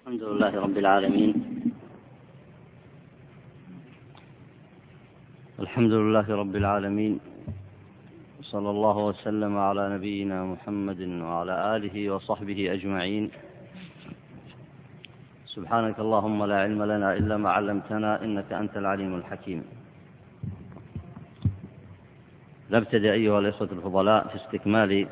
[0.00, 1.32] الحمد لله رب العالمين.
[5.60, 7.20] الحمد لله رب العالمين.
[8.42, 13.30] صلى الله وسلم على نبينا محمد وعلى آله وصحبه أجمعين.
[15.46, 19.60] سبحانك اللهم لا علم لنا إلا ما علمتنا إنك أنت العليم الحكيم.
[22.72, 25.08] نبتدئ أيها الإخوة الفضلاء في استكمال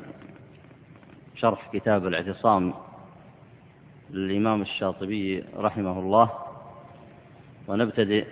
[1.36, 2.87] شرح كتاب الاعتصام
[4.10, 6.30] للإمام الشاطبي رحمه الله
[7.68, 8.26] ونبتدئ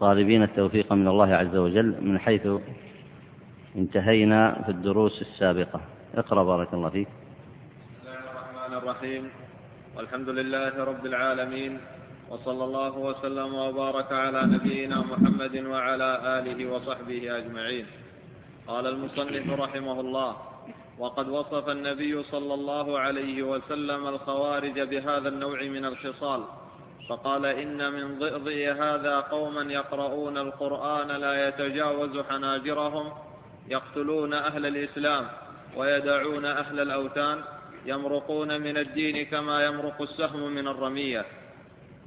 [0.00, 2.48] طالبين التوفيق من الله عز وجل من حيث
[3.76, 5.80] انتهينا في الدروس السابقة.
[6.14, 7.08] اقرأ بارك الله فيك.
[7.08, 9.28] بسم الله الرحمن الرحيم.
[9.96, 11.80] والحمد لله رب العالمين
[12.30, 17.86] وصلى الله وسلم وبارك على نبينا محمد وعلى آله وصحبه أجمعين.
[18.66, 20.36] قال المصنف رحمه الله
[20.98, 26.44] وقد وصف النبي صلى الله عليه وسلم الخوارج بهذا النوع من الخصال
[27.08, 33.12] فقال إن من ضئضئ هذا قوما يقرؤون القرآن لا يتجاوز حناجرهم
[33.68, 35.26] يقتلون أهل الإسلام
[35.76, 37.40] ويدعون أهل الأوثان
[37.86, 41.24] يمرقون من الدين كما يمرق السهم من الرمية.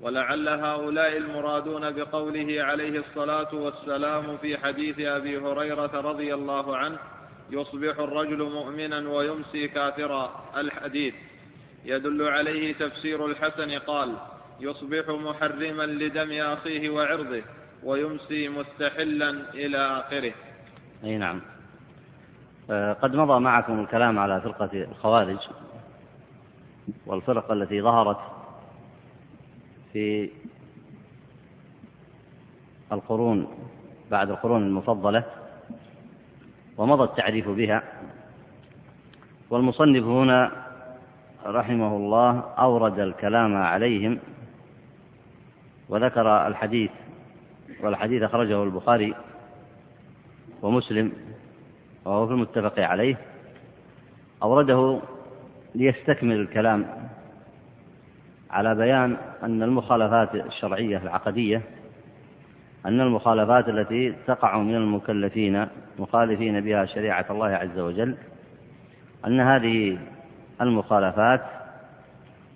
[0.02, 6.98] ولعل هؤلاء المرادون بقوله عليه الصلاة والسلام في حديث أبي هريرة رضي الله عنه
[7.52, 10.46] يصبح الرجل مؤمنا ويمسي كافرا.
[10.58, 11.14] الحديث
[11.86, 14.16] يدل عليه تفسير الحسن قال
[14.60, 17.42] يصبح محرما لدم أخيه وعرضه
[17.84, 20.34] ويمسي مستحلا إلى آخره.
[21.04, 21.42] أي نعم.
[22.70, 25.40] آه، قد مضى معكم الكلام على فرقة الخوارج
[27.06, 28.18] والفرق التي ظهرت
[29.94, 30.30] في
[32.92, 33.48] القرون
[34.12, 35.47] بعد القرون المفضلة.
[36.78, 37.84] ومضى التعريف بها.
[39.50, 40.52] والمصنف هنا
[41.46, 44.20] رحمه الله أورد الكلام عليهم
[45.90, 46.92] وذكر الحديث
[47.82, 49.16] والحديث أخرجه البخاري
[50.62, 51.12] ومسلم
[52.06, 53.18] وهو في المتفق عليه.
[54.44, 55.00] أورده
[55.76, 57.10] ليستكمل الكلام
[58.50, 61.62] على بيان أن المخالفات الشرعية العقدية
[62.88, 65.68] أن المخالفات التي تقع من المكلفين
[66.00, 68.16] مخالفين بها شريعة الله عز وجل
[69.28, 69.98] أن هذه
[70.62, 71.42] المخالفات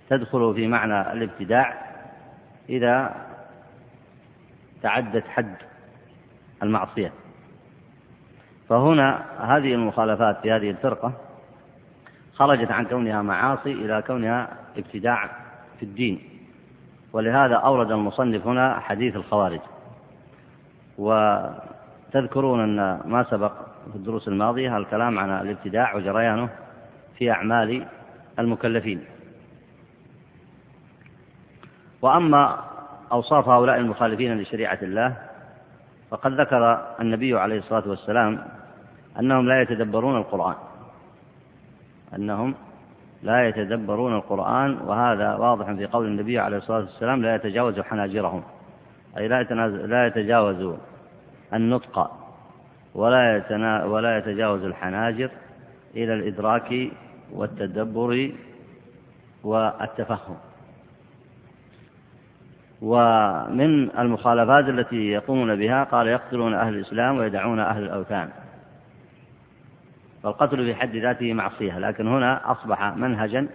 [0.09, 1.73] تدخل في معنى الابتداع
[2.69, 3.15] إذا
[4.81, 5.55] تعدت حد
[6.63, 7.11] المعصية.
[8.69, 11.13] فهنا هذه المخالفات في هذه الفرقة
[12.33, 14.47] خرجت عن كونها معاصي إلى كونها
[14.77, 15.29] ابتداع
[15.79, 16.21] في الدين.
[17.13, 19.59] ولهذا أورد المصنف هنا حديث الخوارج.
[20.97, 23.51] وتذكرون أن ما سبق
[23.91, 26.49] في الدروس الماضية الكلام عن الابتداع وجريانه
[27.17, 27.85] في أعمال
[28.39, 29.05] المكلفين.
[32.01, 32.57] وأما
[33.11, 35.17] أوصاف هؤلاء المخالفين لشريعة الله
[36.09, 38.43] فقد ذكر النبي عليه الصلاة والسلام
[39.19, 40.55] أنهم لا يتدبرون القرآن.
[42.15, 42.55] أنهم
[43.23, 48.43] لا يتدبرون القرآن وهذا واضح في قول النبي عليه الصلاة والسلام لا يتجاوز حناجرهم.
[49.17, 50.75] أي لا لا يتجاوز
[51.53, 52.11] النطق
[52.95, 55.29] ولا ولا يتجاوز الحناجر
[55.95, 56.89] إلى الإدراك
[57.31, 58.31] والتدبر
[59.43, 60.37] والتفهم.
[62.81, 68.29] ومن المخالفات التي يقومون بها قال يقتلون أهل الإسلام ويدعون أهل الأوثان.
[70.23, 73.47] فالقتل في حد ذاته معصية لكن هنا أصبح منهجا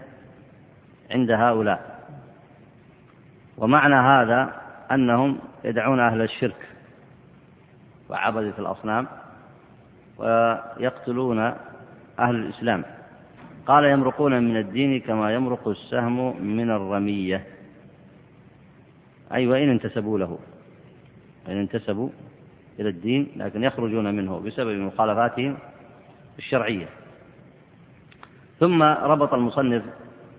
[1.10, 1.96] عند هؤلاء.
[3.58, 6.68] ومعنى هذا أنهم يدعون أهل الشرك
[8.10, 9.06] وعبدة الأصنام
[10.18, 11.38] ويقتلون
[12.18, 12.84] أهل الإسلام.
[13.66, 17.46] قال يمرقون من الدين كما يمرق السهم من الرمية.
[19.32, 20.38] أي وإن انتسبوا له.
[21.48, 22.08] وإن انتسبوا
[22.80, 25.56] إلى الدين لكن يخرجون منه بسبب مخالفاتهم
[26.38, 26.86] الشرعية.
[28.60, 29.82] ثم ربط المصنف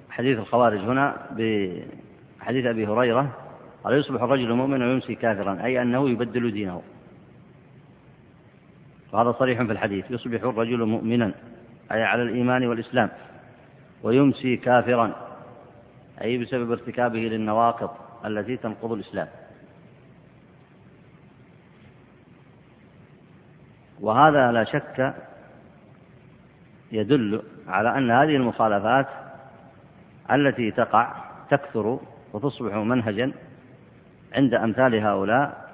[0.09, 3.46] حديث الخوارج هنا بحديث أبي هريرة
[3.87, 6.81] قال يصبح الرجل مؤمنا ويمسي كافرا أي أنه يبدل دينه.
[9.13, 11.31] وهذا صريح في الحديث يصبح الرجل مؤمنا
[11.91, 13.09] أي على الإيمان والإسلام
[14.03, 15.15] ويمسي كافرا
[16.21, 17.89] أي بسبب ارتكابه للنواقض
[18.25, 19.27] التي تنقض الإسلام.
[23.99, 25.15] وهذا لا شك
[26.91, 29.07] يدل على أن هذه المخالفات
[30.31, 31.13] التي تقع
[31.49, 31.99] تكثر
[32.33, 33.31] وتصبح منهجا
[34.37, 35.67] عند أمثال هؤلاء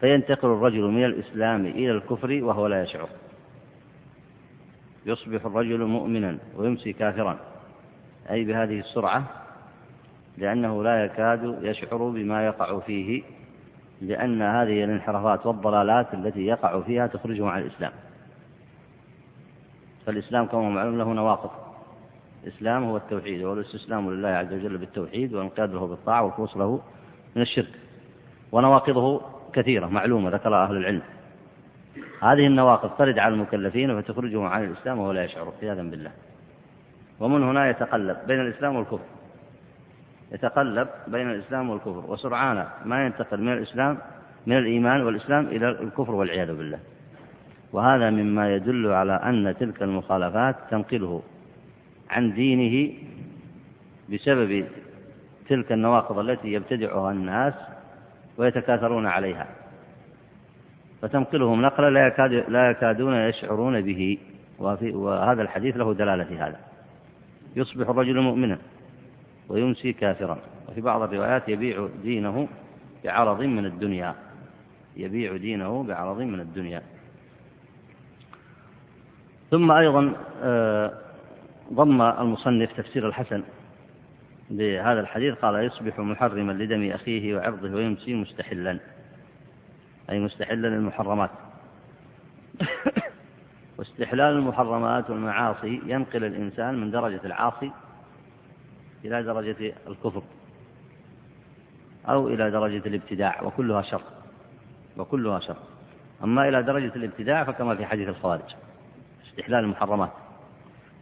[0.00, 3.08] فينتقل الرجل من الإسلام إلى الكفر وهو لا يشعر.
[5.06, 7.38] يصبح الرجل مؤمنا ويمسي كافرا.
[8.30, 9.24] أي بهذه السرعة؟
[10.38, 13.22] لأنه لا يكاد يشعر بما يقع فيه
[14.02, 17.92] لأن هذه الانحرافات والضلالات التي يقع فيها تخرجه عن الإسلام.
[20.06, 21.50] فالإسلام كما معلوم له نواقض.
[22.44, 26.80] الإسلام هو التوحيد وهو الاستسلام لله عز وجل بالتوحيد والانقياد له بالطاعة والخلوص له
[27.36, 27.87] من الشرك.
[28.52, 29.20] ونواقضه
[29.52, 31.02] كثيرة معلومة ذكرها أهل العلم.
[32.22, 36.10] هذه النواقض ترد على المكلفين فتخرجهم عن الإسلام وهو لا يشعر عياذا بالله.
[37.20, 39.04] ومن هنا يتقلب بين الإسلام والكفر.
[40.32, 43.98] يتقلب بين الإسلام والكفر وسرعان ما ينتقل من الإسلام
[44.46, 46.78] من الإيمان والإسلام إلى الكفر والعياذ بالله.
[47.72, 51.22] وهذا مما يدل على أن تلك المخالفات تنقله
[52.10, 52.94] عن دينه
[54.12, 54.64] بسبب
[55.48, 57.54] تلك النواقض التي يبتدعها الناس
[58.38, 59.46] ويتكاثرون عليها.
[61.02, 64.18] فتنقلهم نقلا لا, يكاد لا يكادون يشعرون به.
[64.58, 66.60] وهذا الحديث له دلالة في هذا.
[67.56, 68.58] يصبح الرجل مؤمنا
[69.48, 70.38] ويمسي كافرا.
[70.68, 72.48] وفي بعض الروايات يبيع دينه
[73.04, 74.14] بعرض من الدنيا.
[74.96, 76.82] يبيع دينه بعرض من الدنيا.
[79.50, 80.12] ثم أيضا
[80.42, 80.92] آه،
[81.72, 83.42] ضم المصنف تفسير الحسن
[84.50, 88.78] بهذا الحديث قال يصبح محرما لدم أخيه وعرضه ويمسي مستحلا.
[90.10, 91.30] أي مستحلا للمحرمات.
[93.78, 97.70] واستحلال المحرمات والمعاصي ينقل الإنسان من درجة العاصي
[99.04, 100.22] إلى درجة الكفر
[102.08, 104.02] أو إلى درجة الابتداع وكلها شر
[104.96, 105.56] وكلها شر.
[106.24, 108.54] أما إلى درجة الابتداع فكما في حديث الخوارج
[109.28, 110.10] استحلال المحرمات.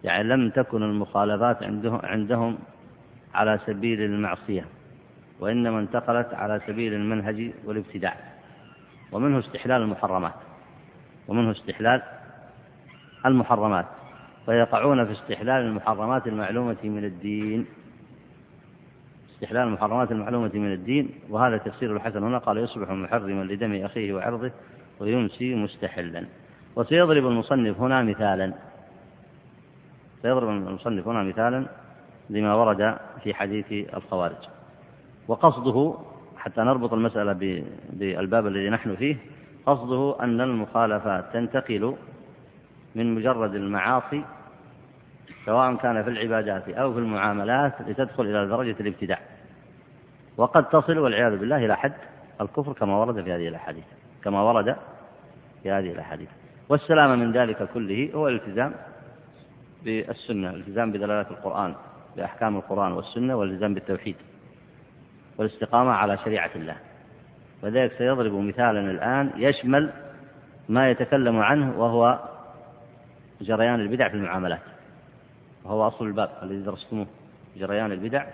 [0.04, 2.58] يعني لم تكن المخالفات عندهم, عندهم
[3.36, 4.64] على سبيل المعصية
[5.40, 8.16] وإنما انتقلت على سبيل المنهج والابتداع
[9.12, 10.34] ومنه استحلال المحرمات
[11.28, 12.02] ومنه استحلال
[13.26, 13.86] المحرمات
[14.46, 17.66] فيقعون في استحلال المحرمات المعلومة من الدين.
[19.34, 24.50] استحلال المحرمات المعلومة من الدين وهذا تفسير الحسن هنا قال يصبح محرما لدم أخيه وعرضه
[25.00, 26.24] ويمسي مستحلا
[26.76, 28.52] وسيضرب المصنف هنا مثالا
[30.22, 31.66] سيضرب المصنف هنا مثالا
[32.30, 34.48] لما ورد في حديث الخوارج.
[35.28, 35.94] وقصده
[36.36, 37.32] حتى نربط المسألة
[37.92, 39.16] بالباب الذي نحن فيه
[39.66, 41.94] قصده أن المخالفات تنتقل
[42.94, 44.24] من مجرد المعاصي
[45.46, 49.18] سواء كان في العبادات أو في المعاملات لتدخل إلى درجة الابتداع.
[50.36, 51.92] وقد تصل والعياذ بالله إلى حد
[52.40, 53.84] الكفر كما ورد في هذه الأحاديث
[54.24, 54.76] كما ورد
[55.62, 56.28] في هذه الأحاديث.
[56.68, 58.74] والسلام من ذلك كله هو الالتزام
[59.84, 61.74] بالسنة الالتزام بدلالات القرآن.
[62.16, 64.16] بأحكام القرآن والسنة والالتزام بالتوحيد
[65.38, 66.76] والاستقامة على شريعة الله.
[67.62, 69.90] وذلك سيضرب مثالا الآن يشمل
[70.68, 72.18] ما يتكلم عنه وهو
[73.40, 74.60] جريان البدع في المعاملات.
[75.64, 77.06] وهو أصل الباب الذي درستموه
[77.56, 78.26] جريان البدع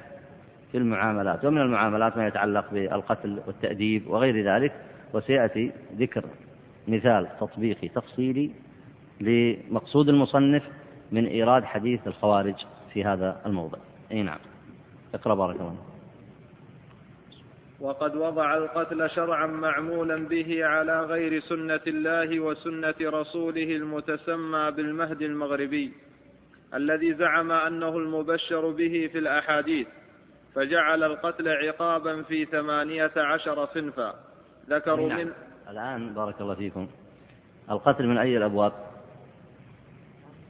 [0.72, 1.44] في المعاملات.
[1.44, 4.72] ومن المعاملات ما يتعلق بالقتل والتأديب وغير ذلك
[5.14, 6.24] وسيأتي ذكر
[6.88, 8.50] مثال تطبيقي تفصيلي
[9.20, 10.62] لمقصود المصنف
[11.12, 12.54] من إيراد حديث الخوارج.
[12.92, 13.78] في هذا الموضع.
[14.12, 14.38] أي نعم.
[15.14, 15.76] اقرأ بارك الله
[17.80, 25.92] وقد وضع القتل شرعا معمولا به على غير سنة الله وسنة رسوله المتسمى بالمهد المغربي
[26.74, 29.86] الذي زعم أنه المبشر به في الأحاديث
[30.54, 34.14] فجعل القتل عقابا في ثمانية عشر صنفا.
[34.70, 35.18] ذكروا نعم.
[35.18, 35.32] من
[35.70, 36.88] الآن بارك الله فيكم.
[37.70, 38.72] القتل من أي الأبواب؟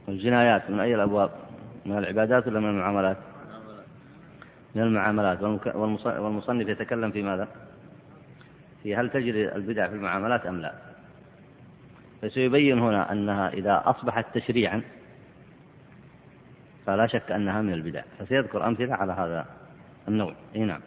[0.09, 1.31] الجنايات من أي الأبواب؟
[1.85, 3.17] من العبادات ولا من المعاملات؟
[4.75, 5.43] من المعاملات.
[6.05, 7.47] والمصنف يتكلم في ماذا؟
[8.83, 10.73] في هل تجري البدع في المعاملات أم لا؟
[12.21, 14.81] فسيبين هنا أنها إذا أصبحت تشريعا
[16.85, 18.01] فلا شك أنها من البدع.
[18.19, 19.45] فسيذكر أمثلة على هذا
[20.07, 20.33] النوع.
[20.55, 20.81] إي نعم.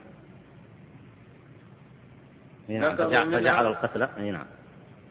[2.69, 2.97] نعم.
[2.97, 4.03] فجعل القتل.
[4.03, 4.47] إي نعم.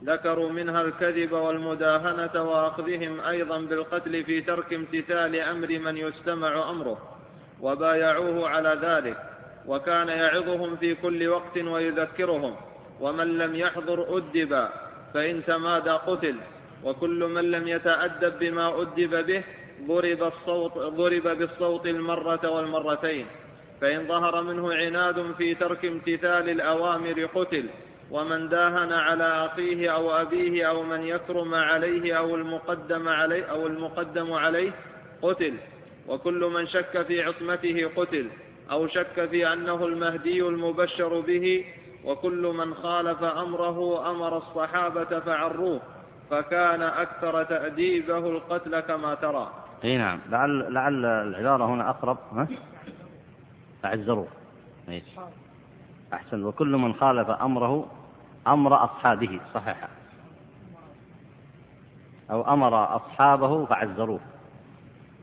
[0.04, 6.98] ذكروا منها الكذب والمداهنة وأخذهم أيضا بالقتل في ترك امتثال أمر من يستمع أمره
[7.62, 9.18] وبايعوه على ذلك
[9.68, 12.56] وكان يعظهم في كل وقت ويذكرهم
[13.02, 14.68] ومن لم يحضر أدب
[15.14, 16.36] فإن تمادى قتل
[16.84, 19.44] وكل من لم يتأدب بما أدب به
[19.88, 23.26] ضرب الصوت ضرب بالصوت المرة والمرتين
[23.82, 27.66] فإن ظهر منه عناد في ترك امتثال الأوامر قتل
[28.12, 34.34] ومن داهن على أخيه أو أبيه أو من يكرم عليه أو المقدم عليه أو المقدم
[34.34, 34.72] عليه
[35.22, 35.54] قتل.
[36.08, 38.30] وكل من شك في عصمته قتل.
[38.72, 41.66] أو شك في أنه المهدي المبشر به.
[42.04, 45.82] وكل من خالف أمره أمر الصحابة فعروه.
[46.30, 49.52] فكان أكثر تأديبه القتل كما ترى.
[49.84, 50.20] إي نعم.
[50.30, 52.18] لعل لعل العبارة هنا أقرب.
[52.34, 52.48] ها؟
[53.84, 54.28] فعزروه
[54.90, 55.04] إيه.
[56.14, 56.44] أحسن.
[56.44, 57.88] وكل من خالف أمره
[58.48, 59.88] أمر أصحابه صحيح.
[62.32, 64.20] أو أمر أصحابه فعزروه.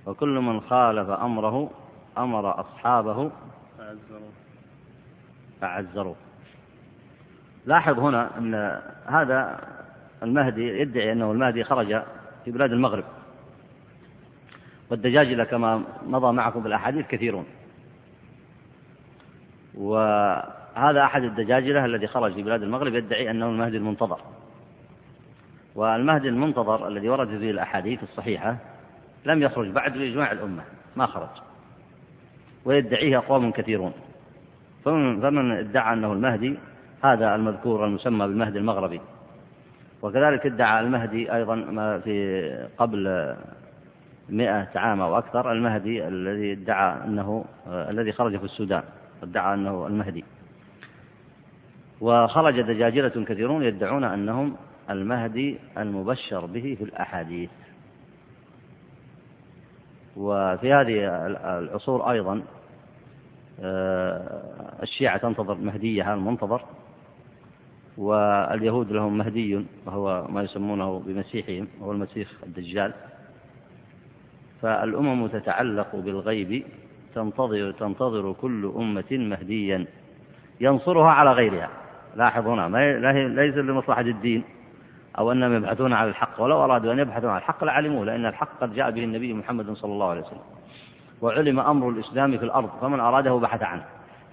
[0.06, 1.70] وكل من خالف أمره
[2.18, 3.30] أمر أصحابه
[3.78, 4.32] فعزروه.
[5.60, 6.16] فعزروه
[7.66, 9.60] لاحظ هنا أن هذا
[10.22, 12.02] المهدي يدعي أنه المهدي خرج
[12.44, 13.04] في بلاد المغرب.
[14.90, 17.44] والدجاجلة كما مضى معكم بالأحاديث كثيرون.
[20.76, 24.20] وهذا أحد الدجاجلة الذي خرج في بلاد المغرب يدعي أنه المهدي المنتظر.
[25.74, 28.56] والمهدي المنتظر الذي ورد فيه الأحاديث الصحيحة
[29.24, 30.62] لم يخرج بعد بإجماع الأمة
[30.96, 31.28] ما خرج.
[32.64, 33.92] ويدعيه أقوام كثيرون.
[34.84, 36.58] فمن ادعى أنه المهدي
[37.04, 39.00] هذا المذكور المسمى بالمهدي المغربي.
[40.02, 43.34] وكذلك ادعى المهدي أيضا ما في قبل
[44.28, 48.82] مئة عام أو أكثر المهدي الذي ادعى أنه الذي خرج في السودان
[49.22, 50.24] ادعى أنه المهدي.
[52.02, 54.56] وخرج دجاجلة كثيرون يدعون أنهم
[54.90, 57.50] المهدي المبشر به في الأحاديث.
[60.16, 61.26] وفي هذه
[61.58, 62.42] العصور أيضا
[63.60, 64.42] آه،
[64.82, 66.64] الشيعة تنتظر مهديها المنتظر.
[67.98, 72.92] واليهود لهم مهدي وهو ما يسمونه بمسيحهم هو المسيح الدجال.
[74.62, 76.64] فالأمم تتعلق بالغيب
[77.14, 79.86] تنتظر تنتظر كل أمة مهديا
[80.60, 81.81] ينصرها على غيرها.
[82.16, 82.92] لاحظ هنا ما
[83.28, 84.44] ليس لمصلحة الدين
[85.18, 88.74] أو أنهم يبحثون على الحق ولو أرادوا أن يبحثوا عن الحق لعلموه لأن الحق قد
[88.74, 90.40] جاء به النبي محمد صلى الله عليه وسلم
[91.22, 93.84] وعلم أمر الإسلام في الأرض فمن أراده بحث عنه.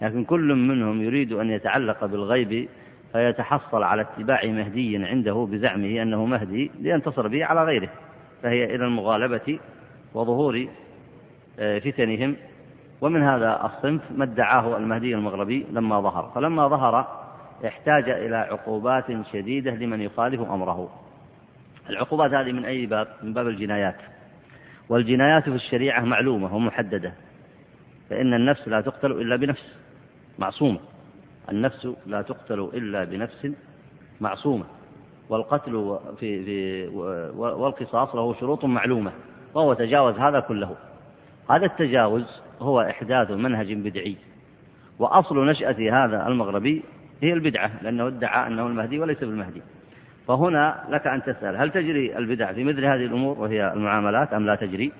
[0.01, 2.69] لكن كل منهم يريد أن يتعلق بالغيب
[3.13, 7.89] فيتحصل على اتباع مهدي عنده بزعمه أنه مهدي لينتصر به على غيره
[8.43, 9.59] فهي إلى المغالبة
[10.13, 10.67] وظهور
[11.59, 12.35] آه، فتنهم.
[13.01, 17.18] ومن هذا الصنف ما ادعاه المهدي المغربي لما ظهر فلما ظهر
[17.65, 20.89] احتاج إلى عقوبات شديدة لمن يخالف أمره.
[21.89, 23.95] العقوبات هذه من أي باب؟ من باب الجنايات.
[24.89, 27.13] والجنايات في الشريعة معلومة ومحددة.
[28.09, 29.75] فإن النفس لا تقتل إلا بنفس
[30.39, 30.79] معصومة.
[31.51, 33.47] النفس لا تقتل إلا بنفس
[34.21, 34.65] معصومة.
[35.29, 36.87] والقتل في في
[37.35, 39.11] والقصاص له شروط معلومة
[39.53, 40.75] وهو تجاوز هذا كله.
[41.49, 44.15] هذا التجاوز هو إحداث منهج بدعي.
[44.99, 46.83] وأصل نشأة هذا المغربي
[47.21, 49.61] هي البدعة لأنه ادعى أنه المهدي وليس بالمهدي.
[50.27, 54.55] فهنا لك أن تسأل هل تجري البدع في مثل هذه الأمور وهي المعاملات أم لا
[54.55, 54.91] تجري؟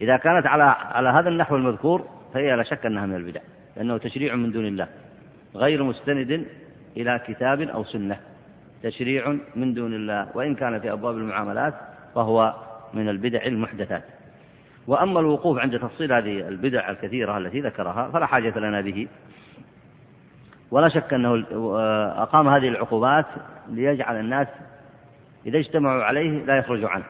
[0.00, 0.62] إذا كانت على
[0.92, 3.40] على هذا النحو المذكور فهي لا شك أنها من البدع
[3.76, 4.88] لأنه تشريع من دون الله
[5.54, 6.46] غير مستند
[6.96, 8.16] إلى كتاب أو سنة.
[8.82, 11.74] تشريع من دون الله وإن كان في أبواب المعاملات
[12.14, 12.54] فهو
[12.94, 14.02] من البدع المحدثات.
[14.86, 19.08] وأما الوقوف عند تفصيل هذه البدع الكثيرة التي ذكرها فلا حاجة لنا به.
[20.72, 21.44] ولا شك أنه
[22.22, 23.26] أقام هذه العقوبات
[23.68, 24.48] ليجعل الناس
[25.46, 27.04] إذا اجتمعوا عليه لا يخرجوا عنه.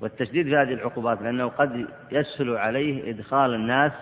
[0.00, 3.92] والتشديد في هذه العقوبات لأنه قد يسهل عليه إدخال الناس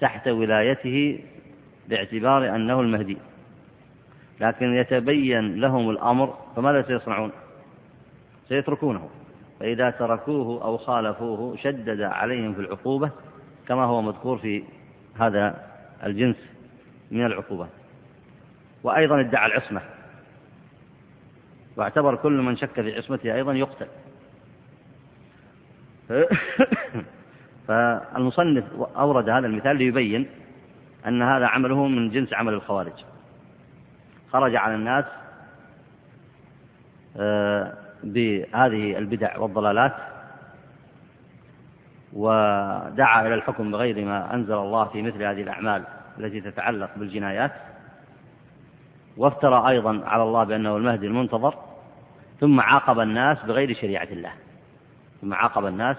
[0.00, 1.20] تحت ولايته
[1.88, 3.18] باعتبار أنه المهدي.
[4.40, 7.32] لكن يتبين لهم الأمر فماذا سيصنعون؟
[8.48, 9.08] سيتركونه.
[9.60, 13.10] فإذا تركوه أو خالفوه شدد عليهم في العقوبة
[13.68, 14.64] كما هو مذكور في
[15.18, 15.73] هذا
[16.04, 16.36] الجنس
[17.10, 17.68] من العقوبات
[18.82, 19.80] وأيضا ادعى العصمة.
[21.76, 23.86] واعتبر كل من شك في عصمته أيضا يقتل.
[27.68, 28.64] فالمصنف
[28.96, 30.26] أورد هذا المثال ليبين
[31.06, 33.04] أن هذا عمله من جنس عمل الخوارج.
[34.32, 35.04] خرج على الناس
[37.16, 37.74] آه،
[38.04, 40.13] بهذه البدع والضلالات
[42.14, 45.84] ودعا إلى الحكم بغير ما أنزل الله في مثل هذه الأعمال
[46.18, 47.52] التي تتعلق بالجنايات
[49.16, 51.54] وافترى أيضا على الله بأنه المهدي المنتظر
[52.40, 54.32] ثم عاقب الناس بغير شريعة الله
[55.20, 55.96] ثم عاقب الناس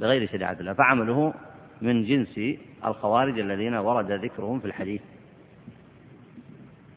[0.00, 1.34] بغير شريعة الله فعمله
[1.82, 5.00] من جنس الخوارج الذين ورد ذكرهم في الحديث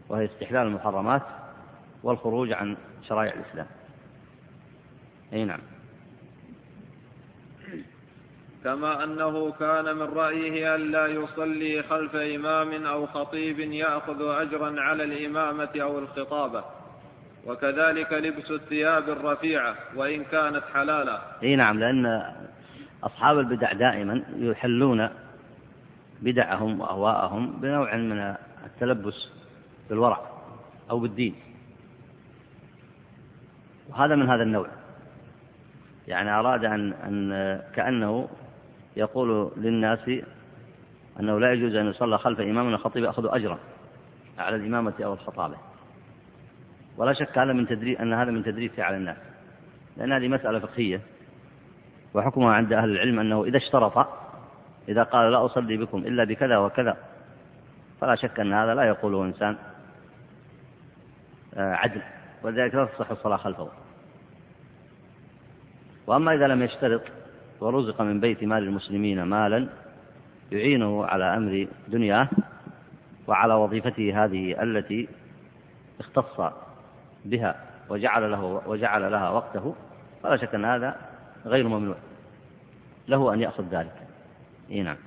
[0.09, 1.21] وهي استحلال المحرمات
[2.03, 3.65] والخروج عن شرائع الإسلام.
[5.33, 5.59] أي نعم.
[8.63, 15.69] كما أنه كان من رأيه ألا يصلي خلف إمام أو خطيب يأخذ أجرا على الإمامة
[15.75, 16.63] أو الخطابة.
[17.45, 21.21] وكذلك لبس الثياب الرفيعة وإن كانت حلالا.
[21.43, 22.23] أي نعم لأن
[23.03, 25.09] أصحاب البدع دائما يحلون
[26.21, 28.35] بدعهم وأهواءهم بنوع من
[28.65, 29.29] التلبس
[29.89, 30.19] بالورع
[30.89, 31.35] أو بالدين.
[33.89, 34.67] وهذا من هذا النوع.
[36.07, 38.29] يعني أراد أن, أن كأنه
[38.97, 40.09] يقول للناس
[41.19, 43.59] أنه لا يجوز أن يصلى خلف إمام خطيب يأخذ أجرا
[44.37, 45.55] على الإمامة أو الخطابة.
[46.97, 49.17] ولا شك هذا من تدريب أن هذا من تدريسه على الناس.
[49.97, 51.01] لأن هذه مسألة فقهية
[52.13, 54.07] وحكمها عند أهل العلم أنه إذا اشترط
[54.89, 56.97] إذا قال لا أصلي بكم إلا بكذا وكذا
[58.01, 59.57] فلا شك أن هذا لا يقوله إنسان
[61.53, 62.01] آه، عدل.
[62.43, 63.69] ولذلك لا تصح الصلاة خلفه.
[66.07, 67.01] وأما إذا لم يشترط
[67.59, 69.67] ورزق من بيت مال المسلمين مالا
[70.51, 72.29] يعينه على أمر دنياه
[73.27, 75.07] وعلى وظيفته هذه التي
[75.99, 76.53] اختص
[77.25, 79.75] بها وجعل له وجعل لها وقته.
[80.23, 80.95] فلا شك أن هذا
[81.45, 81.95] غير ممنوع.
[83.07, 83.95] له أن يأخذ ذلك.
[84.69, 84.97] إيه نعم.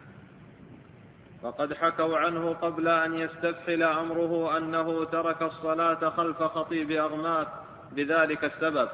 [1.43, 7.49] وقد حكوا عنه قبل أن يستفحل أمره أنه ترك الصلاة خلف خطيب أغمات
[7.93, 8.89] بذلك السبب.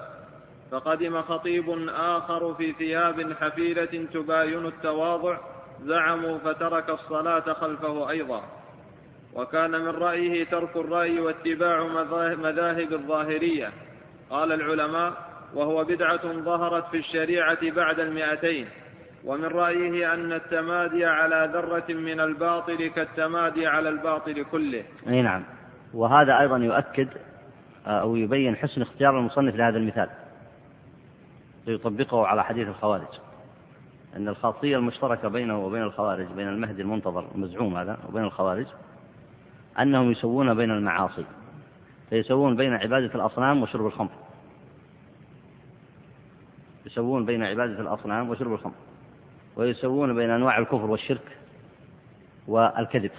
[0.70, 5.37] فقدم خطيب آخر في ثياب حفيلة تباين التواضع
[5.84, 8.42] زعموا فترك الصلاة خلفه أيضا.
[9.34, 11.82] وكان من رأيه ترك الرأي واتباع
[12.34, 13.70] مذاهب الظاهرية.
[14.30, 15.12] قال العلماء
[15.54, 18.66] وهو بدعة ظهرت في الشريعة بعد المئتين.
[19.25, 24.84] ومن رأيه أن التمادي على ذرة من الباطل كالتمادي على الباطل كله.
[25.08, 25.44] أي نعم.
[25.94, 27.08] وهذا أيضا يؤكد
[27.87, 30.08] آه، أو يبين حسن اختيار المصنف لهذا المثال.
[31.68, 33.18] ليطبقه على حديث الخوارج.
[34.16, 38.66] أن الخاصية المشتركة بينه وبين الخوارج بين المهدي المنتظر المزعوم هذا وبين الخوارج
[39.78, 41.25] أنهم يسوون بين المعاصي
[42.10, 44.10] فيسوون بين عبادة الأصنام وشرب الخمر.
[46.87, 48.75] يسوون بين عبادة الأصنام وشرب الخمر
[49.56, 51.37] ويسوون بين أنواع الكفر والشرك
[52.46, 53.10] والكذب.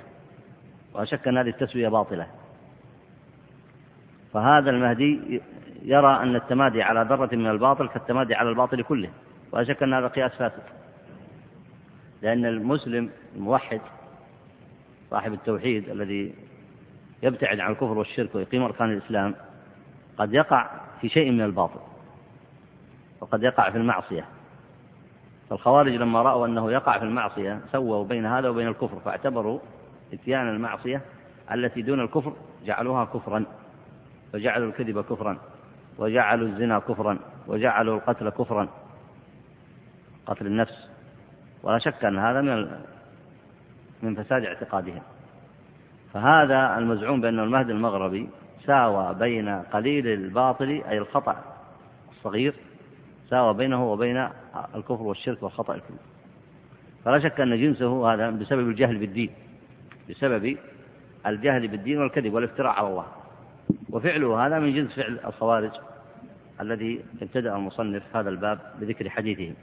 [0.93, 2.27] وأشك أن هذه التسوية باطلة.
[4.33, 5.41] فهذا المهدي
[5.81, 9.09] يرى أن التمادي على ذرة من الباطل كالتمادي على الباطل كله
[9.51, 10.63] ولا شك أن هذا قياس فاسد.
[12.21, 13.81] لأن المسلم الموحد
[15.11, 16.33] صاحب التوحيد الذي
[17.23, 19.35] يبتعد عن الكفر والشرك ويقيم أركان الإسلام
[20.17, 20.69] قد يقع
[21.01, 21.79] في شيء من الباطل
[23.21, 24.25] وقد يقع في المعصية.
[25.49, 29.59] فالخوارج لما رأوا أنه يقع في المعصية سووا بين هذا وبين الكفر فاعتبروا
[30.13, 31.01] إتيان المعصية
[31.51, 32.33] التي دون الكفر
[32.65, 33.45] جعلوها كفرا
[34.33, 35.37] وجعلوا الكذب كفرا.
[35.99, 38.67] وجعلوا الزنا كفرا وجعلوا القتل كفرا
[40.25, 40.89] قتل النفس.
[41.63, 42.71] ولا شك أن هذا من
[44.03, 45.01] من فساد اعتقادهم.
[46.13, 48.29] فهذا المزعوم بأنه المهدي المغربي
[48.65, 51.35] ساوى بين قليل الباطل أي الخطأ
[52.11, 52.53] الصغير
[53.29, 54.29] ساوى بينه وبين
[54.75, 55.99] الكفر والشرك والخطأ الكبير.
[57.05, 59.31] فلا شك أن جنسه هذا بسبب الجهل بالدين
[60.09, 60.57] بسبب
[61.25, 63.05] الجهل بالدين والكذب والافتراء على الله.
[63.89, 65.71] وفعله هذا من جنس فعل الخوارج.
[66.61, 69.53] الذي ابتدأ المصنف هذا الباب بذكر حديثهم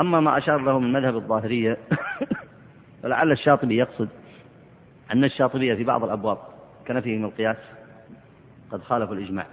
[0.00, 1.78] أما ما أشار له من مذهب الظاهرية
[3.02, 4.08] فلعل الشاطبي يقصد
[5.12, 6.38] أن الشاطبية في بعض الأبواب
[6.88, 7.56] كنفيهم القياس
[8.70, 9.46] قد خالفوا الإجماع.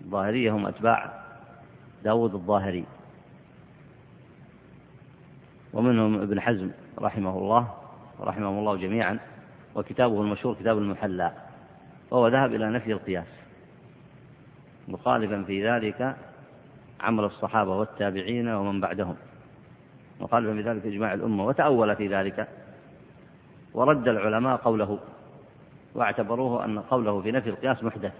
[0.00, 1.22] الظاهرية هم أتباع
[2.04, 2.84] داود الظاهري.
[5.72, 7.74] ومنهم ابن حزم رحمه الله
[8.18, 9.18] ورحمهم الله جميعا
[9.74, 11.32] وكتابه المشهور كتاب المحلى
[12.10, 13.39] وهو ذهب إلى نفي القياس.
[14.90, 16.16] مخالفا في ذلك
[17.00, 19.16] عمل الصحابة والتابعين ومن بعدهم.
[20.20, 22.48] مخالفا في ذلك إجماع الأمة وتأول في ذلك
[23.74, 24.98] ورد العلماء قوله
[25.94, 28.12] واعتبروه أن قوله في نفي القياس محدث.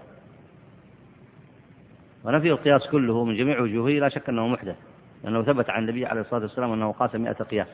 [2.23, 4.75] ونفي القياس كله من جميع وجوهه لا شك أنه محدث
[5.23, 7.67] لأنه ثبت عن النبي عليه الصلاة والسلام أنه قاس مئة قياس.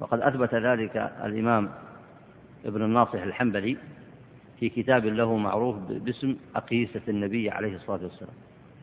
[0.00, 1.70] وقد أثبت ذلك الإمام
[2.64, 3.76] ابن الناصح الحنبلي
[4.60, 8.34] في كتاب له معروف باسم أقيسة النبي عليه الصلاة والسلام.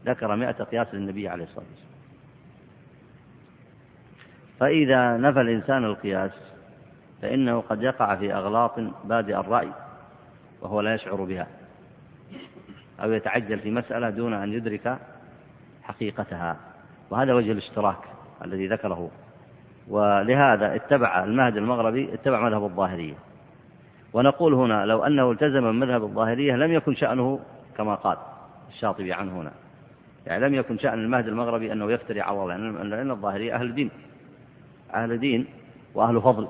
[0.05, 1.91] ذكر مئة قياس للنبي عليه الصلاة والسلام.
[4.59, 6.31] فإذا نفى الإنسان القياس
[7.21, 9.71] فإنه قد يقع في أغلاط بادئ الرأي
[10.61, 11.47] وهو لا يشعر بها
[13.03, 14.97] أو يتعجل في مسألة دون أن يدرك
[15.83, 16.57] حقيقتها.
[17.09, 17.97] وهذا وجه الاشتراك
[18.45, 19.11] الذي ذكره.
[19.87, 23.15] ولهذا اتبع المهد المغربي اتبع مذهب الظاهرية.
[24.13, 27.39] ونقول هنا لو أنه التزم مذهب الظاهرية لم يكن شأنه
[27.77, 28.17] كما قال
[28.69, 29.51] الشاطبي عنه هنا.
[30.25, 33.89] يعني لم يكن شأن المهد المغربي أنه يفتري على الله لأن الظاهرية أهل دين
[34.93, 35.45] أهل دين
[35.95, 36.47] وأهل فضل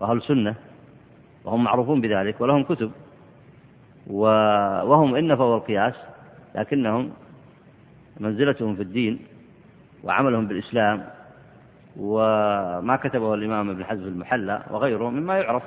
[0.00, 0.54] وأهل سنة
[1.44, 2.90] وهم معروفون بذلك ولهم كتب.
[4.06, 5.94] وهم إن نفوا القياس
[6.54, 7.10] لكنهم
[8.20, 9.18] منزلتهم في الدين
[10.04, 11.04] وعملهم بالإسلام.
[11.96, 15.62] وما كتبه الإمام ابن حزم المحلى وغيره مما يعرف.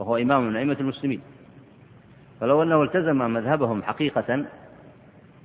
[0.00, 1.20] وهو إمام من أئمة المسلمين.
[2.40, 4.44] فلو أنه التزم مذهبهم حقيقة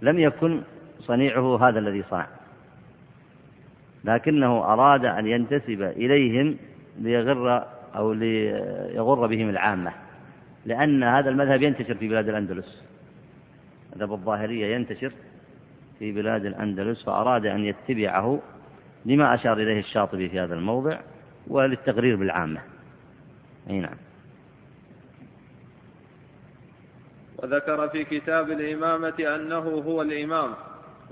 [0.01, 0.61] لم يكن
[0.99, 2.27] صنيعه هذا الذي صنع.
[4.03, 6.57] لكنه أراد أن ينتسب إليهم
[6.99, 7.65] ليغر
[7.95, 9.91] أو ليغر بهم العامة.
[10.65, 12.83] لأن هذا المذهب ينتشر في بلاد الأندلس.
[13.95, 15.11] مذهب الظاهرية ينتشر
[15.99, 18.39] في بلاد الأندلس فأراد أن يتبعه
[19.05, 20.99] لما أشار إليه الشاطبي في هذا الموضع
[21.47, 22.61] وللتغرير بالعامة.
[23.69, 23.95] أي نعم.
[27.45, 30.53] وذكر في كتاب الإمامة أنه هو الإمام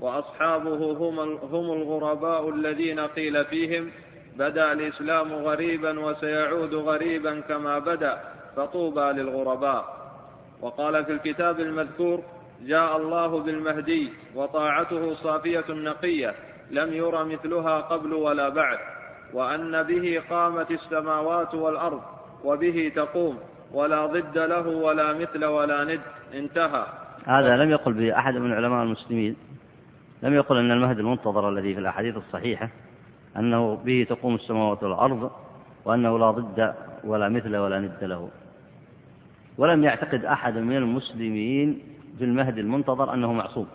[0.00, 1.20] وأصحابه هم
[1.52, 3.90] هم الغرباء الذين قيل فيهم
[4.36, 8.18] بدا الإسلام غريبا وسيعود غريبا كما بدا
[8.56, 9.84] فطوبى للغرباء.
[10.60, 12.22] وقال في الكتاب المذكور
[12.62, 16.34] جاء الله بالمهدي وطاعته صافية نقية
[16.70, 18.78] لم ير مثلها قبل ولا بعد
[19.32, 22.02] وأن به قامت السماوات والأرض
[22.44, 23.38] وبه تقوم.
[23.74, 26.00] ولا ضد له ولا مثل ولا ند.
[26.34, 26.86] انتهى.
[27.26, 29.36] هذا لم يقل به أحد من علماء المسلمين.
[30.22, 32.68] لم يقل أن المهد المنتظر الذي في الأحاديث الصحيحة
[33.36, 35.30] أنه به تقوم السماوات والأرض
[35.84, 38.30] وأنه لا ضد ولا مثل ولا ند له.
[39.58, 41.78] ولم يعتقد أحد من المسلمين
[42.18, 43.66] في المهد المنتظر أنه معصوم.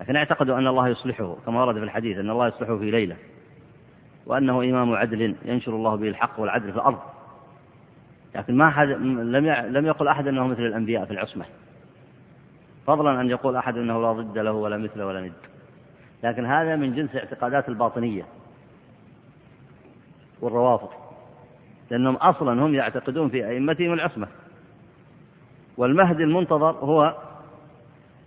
[0.00, 3.16] لكن اعتقدوا أن الله يصلحه كما ورد في الحديث أن الله يصلحه في ليلة
[4.26, 6.98] وأنه إمام عدل ينشر الله به الحق والعدل في الأرض.
[8.34, 11.44] لكن ما حد لم لم يقل أحد أنه مثل الأنبياء في العصمة.
[12.86, 15.32] فضلا أن يقول أحد أنه لا ضد له ولا مثل ولا ند.
[16.22, 18.26] لكن هذا من جنس اعتقادات الباطنية
[20.40, 20.88] والروافض.
[21.90, 24.28] لأنهم أصلا هم يعتقدون في أئمتهم العصمة.
[25.76, 27.16] والمهدي المنتظر هو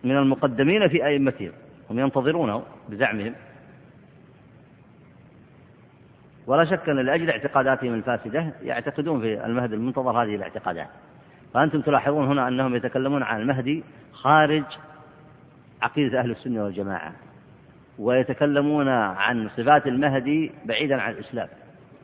[0.04, 1.52] من المقدمين في أئمتهم.
[1.90, 3.36] هم ينتظرونه بزعمهم.
[6.48, 10.88] ولا شك أن لأجل اعتقاداتهم الفاسدة يعتقدون في المهدي المنتظر هذه الاعتقادات.
[11.54, 14.64] فأنتم تلاحظون هنا أنهم يتكلمون عن المهدي خارج
[15.82, 17.14] عقيدة أهل السنة والجماعة
[18.00, 21.48] ويتكلمون عن صفات المهدي بعيدا عن الإسلام.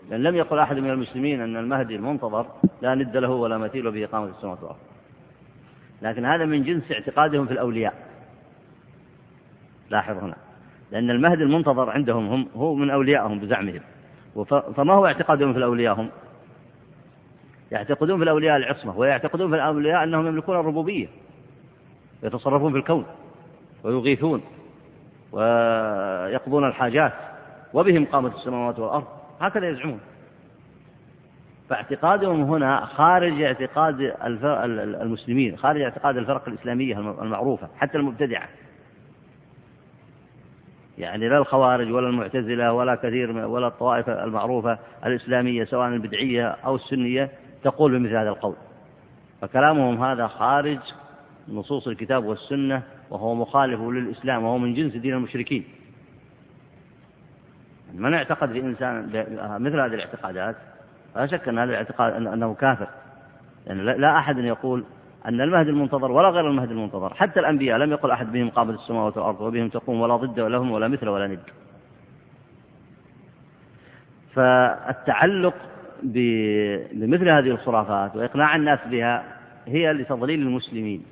[0.10, 2.46] لأن لم يقل أحد من المسلمين أن المهدي المنتظر
[2.82, 4.80] لا ند له ولا مثيل به إقامة السماوات والأرض.
[6.02, 7.94] لكن هذا من جنس اعتقادهم في الأولياء.
[9.90, 10.36] لاحظ هنا.
[10.92, 13.82] لأن المهدي المنتظر عندهم هم هو من أوليائهم بزعمهم.
[14.46, 16.10] فما هو اعتقادهم في الأولياء هم؟
[17.72, 21.08] يعتقدون في الأولياء العصمة ويعتقدون في الأولياء أنهم يملكون الربوبية
[22.24, 23.06] يتصرفون في الكون
[23.84, 24.42] ويغيثون
[25.32, 27.14] ويقضون الحاجات
[27.74, 29.08] وبهم قامت السماوات والأرض
[29.42, 30.00] هكذا يزعمون.
[31.70, 34.14] فاعتقادهم هنا خارج اعتقاد
[35.02, 38.48] المسلمين خارج اعتقاد الفرق الإسلامية المعروفة حتى المبتدعة.
[41.00, 47.30] يعني لا الخوارج ولا المعتزلة ولا كثير ولا الطوائف المعروفة الإسلامية سواء البدعية أو السنية
[47.64, 48.56] تقول بمثل هذا القول.
[49.42, 50.80] فكلامهم هذا خارج
[51.50, 55.64] نصوص الكتاب والسنة وهو مخالف للإسلام وهو من جنس دين المشركين.
[57.94, 59.06] من اعتقد في إنسان
[59.60, 60.56] مثل هذه الاعتقادات؟
[61.16, 62.88] لا شك أن هذا الاعتقاد أنه كافر.
[63.68, 64.84] يعني لا أحد يقول
[65.26, 67.14] أن المهدي المنتظر ولا غير المهدي المنتظر.
[67.14, 70.88] حتى الأنبياء لم يقل أحد بهم قامت السماوات والأرض وبهم تقوم ولا ضد لهم ولا
[70.88, 71.40] مثل ولا ند.
[74.34, 75.56] فالتعلق
[76.04, 79.24] بمثل هذه الخرافات وإقناع الناس بها
[79.68, 81.06] هي لتضليل المسلمين.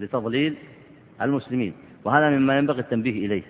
[0.00, 0.56] لتضليل
[1.22, 1.74] المسلمين.
[2.04, 3.42] وهذا مما ينبغي التنبيه إليه.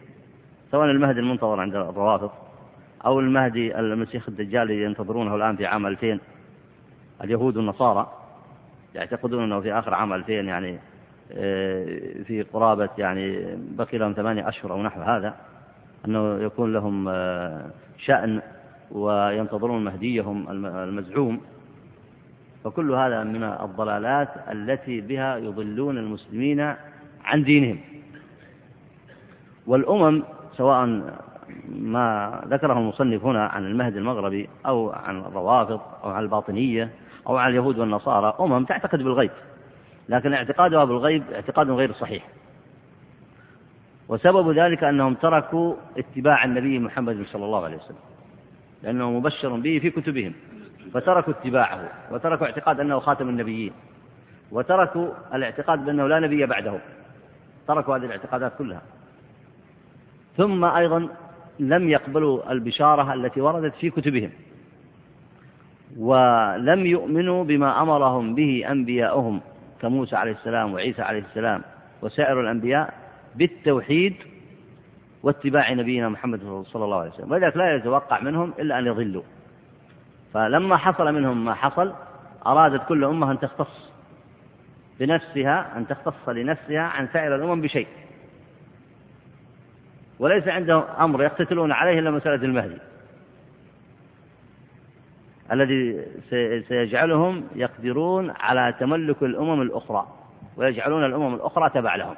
[0.71, 2.31] سواء المهدي المنتظر عند الروافض
[3.07, 6.21] أو المهدي المسيح الدجال الذي ينتظرونه الآن في عام 2000
[7.25, 8.18] اليهود والنصارى.
[8.99, 10.79] يعتقدون أنه في آخر عام 2000 يعني
[11.33, 15.35] آه، في قرابة يعني بقي لهم ثمانية أشهر أو نحو هذا
[16.07, 18.41] أنه يكون لهم آه، شأن
[18.91, 21.41] وينتظرون مهديهم المزعوم.
[22.65, 26.61] فكل هذا من الضلالات التي بها يضلون المسلمين
[27.25, 27.79] عن دينهم.
[29.67, 30.23] والأمم
[30.57, 30.87] سواء
[31.69, 36.91] ما ذكره المصنف هنا عن المهدي المغربي أو عن الروافض أو عن الباطنية
[37.29, 39.31] أو عن اليهود والنصارى أمم تعتقد بالغيب.
[40.09, 42.29] لكن اعتقادها بالغيب اعتقاد غير صحيح.
[44.09, 47.99] وسبب ذلك أنهم تركوا اتباع النبي محمد صلى الله عليه وسلم.
[48.83, 50.33] لأنه مبشر به في كتبهم.
[50.95, 53.73] فتركوا اتباعه وتركوا اعتقاد أنه خاتم النبيين.
[54.53, 56.79] وتركوا الاعتقاد بأنه لا نبي بعده.
[57.69, 58.83] تركوا هذه الاعتقادات كلها.
[60.37, 61.09] ثم أيضا
[61.59, 64.31] لم يقبلوا البشارة التي وردت في كتبهم.
[65.97, 69.41] ولم يؤمنوا بما أمرهم به أنبياؤهم
[69.81, 71.63] كموسى عليه السلام وعيسى عليه السلام
[72.03, 72.95] وسائر الأنبياء
[73.35, 74.15] بالتوحيد
[75.23, 77.33] واتباع نبينا محمد صلى الله عليه وسلم.
[77.33, 79.23] ولذلك لا يتوقع منهم إلا أن يضلوا.
[80.35, 81.93] فلما حصل منهم ما حصل
[82.47, 83.91] أرادت كل أمة أن تختص
[85.01, 87.87] بنفسها أن تختص لنفسها عن سائر الأمم بشيء.
[90.19, 92.79] وليس عندهم أمر يقتتلون عليه إلا مسألة المهدي.
[95.53, 96.05] الذي
[96.69, 100.07] سيجعلهم يقدرون على تملك الأمم الأخرى
[100.57, 102.15] ويجعلون الأمم الأخرى تبع لهم.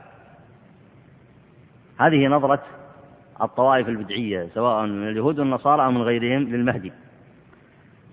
[1.98, 2.62] هذه نظرة
[3.42, 6.92] الطوائف البدعية سواء من اليهود والنصارى أو من غيرهم للمهدي.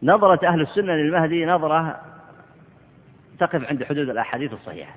[0.03, 2.01] نظرة أهل السنة للمهدي نظرة
[3.39, 4.95] تقف عند حدود الأحاديث الصحيحة.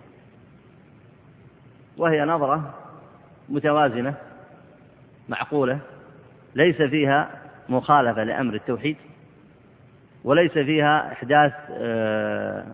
[1.97, 2.75] وهي نظرة
[3.49, 4.15] متوازنة
[5.29, 5.79] معقولة
[6.55, 7.31] ليس فيها
[7.69, 8.97] مخالفة لأمر التوحيد.
[10.25, 12.65] وليس فيها إحداث آه،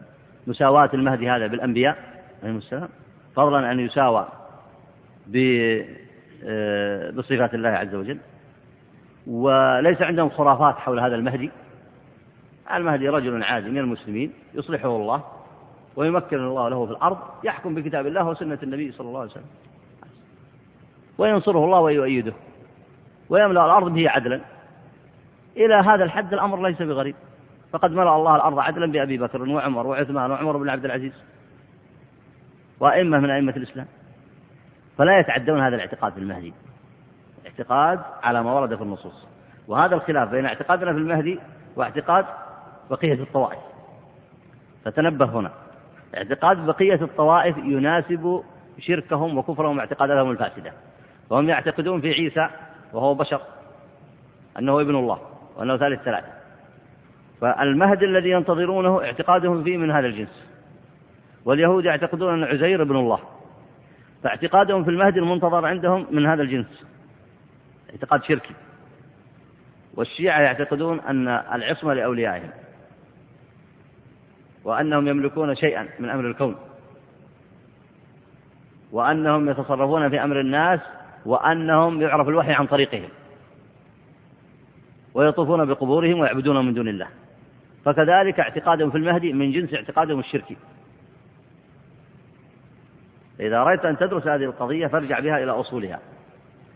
[0.46, 1.96] مساواة المهدي هذا بالأنبياء
[2.42, 2.88] عليهم السلام
[3.36, 4.28] فضلا أن يساوى
[6.44, 8.18] آه، بصفات الله عز وجل.
[9.26, 11.50] وليس عندهم خرافات حول هذا المهدي.
[12.74, 15.24] المهدي رجل عادي من المسلمين يصلحه الله
[15.96, 19.46] ويمكن الله له في الأرض يحكم بكتاب الله وسنة النبي صلى الله عليه وسلم.
[21.18, 22.32] وينصره الله ويؤيده.
[23.28, 24.40] ويملأ الأرض به عدلا.
[25.56, 27.14] إلى هذا الحد الأمر ليس بغريب.
[27.72, 31.12] فقد ملأ الله الأرض عدلا بأبي بكر وعمر وعثمان وعمر بن عبد العزيز
[32.80, 33.86] وأئمة من أئمة الإسلام.
[34.98, 36.54] فلا يتعدون هذا الاعتقاد في المهدي.
[37.46, 39.26] اعتقاد على ما ورد في النصوص.
[39.68, 41.38] وهذا الخلاف بين اعتقادنا في المهدي
[41.76, 42.26] واعتقاد
[42.90, 43.58] بقية الطوائف.
[44.84, 45.50] فتنبه هنا.
[46.16, 48.42] اعتقاد بقية الطوائف يناسب
[48.78, 50.72] شركهم وكفرهم واعتقاداتهم الفاسدة.
[51.30, 52.48] وهم يعتقدون في عيسى
[52.92, 53.40] وهو بشر
[54.58, 55.20] أنه ابن الله
[55.56, 56.35] وأنه ثالث ثلاثة.
[57.40, 60.46] فالمهد الذي ينتظرونه اعتقادهم فيه من هذا الجنس.
[61.44, 63.20] واليهود يعتقدون أن عزير ابن الله
[64.22, 66.86] فاعتقادهم في المهدي المنتظر عندهم من هذا الجنس
[67.90, 68.54] اعتقاد شركي.
[69.94, 72.50] والشيعة يعتقدون أن العصمة لأوليائهم
[74.64, 76.56] وأنهم يملكون شيئا من أمر الكون
[78.92, 80.80] وأنهم يتصرفون في أمر الناس
[81.26, 83.08] وأنهم يعرف الوحي عن طريقهم
[85.14, 87.08] ويطوفون بقبورهم ويعبدون من دون الله.
[87.86, 90.56] فكذلك اعتقادهم في المهدي من جنس اعتقادهم الشركي.
[93.40, 96.00] إذا أردت أن تدرس هذه القضية فارجع بها إلى أصولها.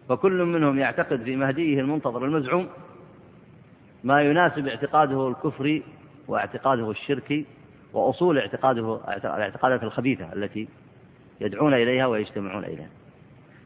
[0.09, 2.69] فكل منهم يعتقد في مهديه المنتظر المزعوم
[4.05, 5.83] ما يناسب اعتقاده الكفري
[6.29, 7.47] واعتقاده الشركي
[7.93, 10.69] وأصول اعتقاده الاعتقادات الخبيثة التي
[11.41, 12.89] يدعون إليها ويجتمعون إليها.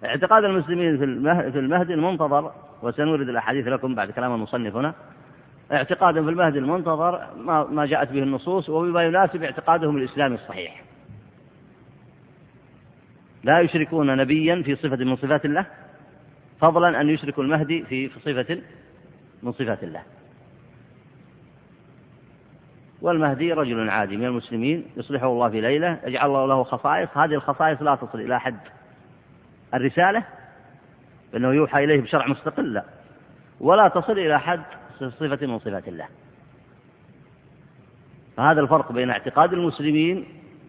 [0.04, 0.98] اعتقاد المسلمين
[1.52, 2.52] في المهدي المنتظر
[2.83, 4.94] وسنورد الأحاديث لكم بعد كلام المصنف هنا
[5.76, 7.26] اعتقادهم في المهدي المنتظر
[7.70, 10.82] ما جاءت به النصوص وبما يناسب اعتقادهم الإسلامي الصحيح.
[13.44, 15.66] لا يشركون نبيا في صفة من صفات الله
[16.60, 18.58] فضلا أن يشركوا المهدي في صفة
[19.42, 20.02] من صفات الله.
[23.02, 27.82] والمهدي رجل عادي من المسلمين يصلحه الله في ليلة يجعل الله له خصائص هذه الخصائص
[27.82, 28.58] لا تصل إلى حد
[29.74, 30.24] الرسالة؟
[31.32, 32.84] فإنه يوحى إليه بشرع مستقل لا.
[33.60, 34.62] ولا تصل إلى حد
[34.98, 36.09] صفة من صفات الله.
[38.37, 40.24] فهذا الفرق بين اعتقاد المسلمين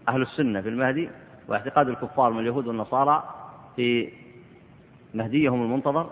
[0.09, 1.09] أهل السنة في المهدي
[1.47, 3.23] واعتقاد الكفار من اليهود والنصارى
[3.75, 4.09] في
[5.13, 6.09] مهديهم المنتظر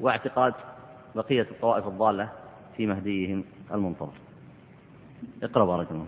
[0.00, 0.54] واعتقاد
[1.14, 2.28] بقية الطوائف الضالة
[2.76, 4.12] في مهديهم المنتظر.
[5.42, 6.06] اقرأ بارك الله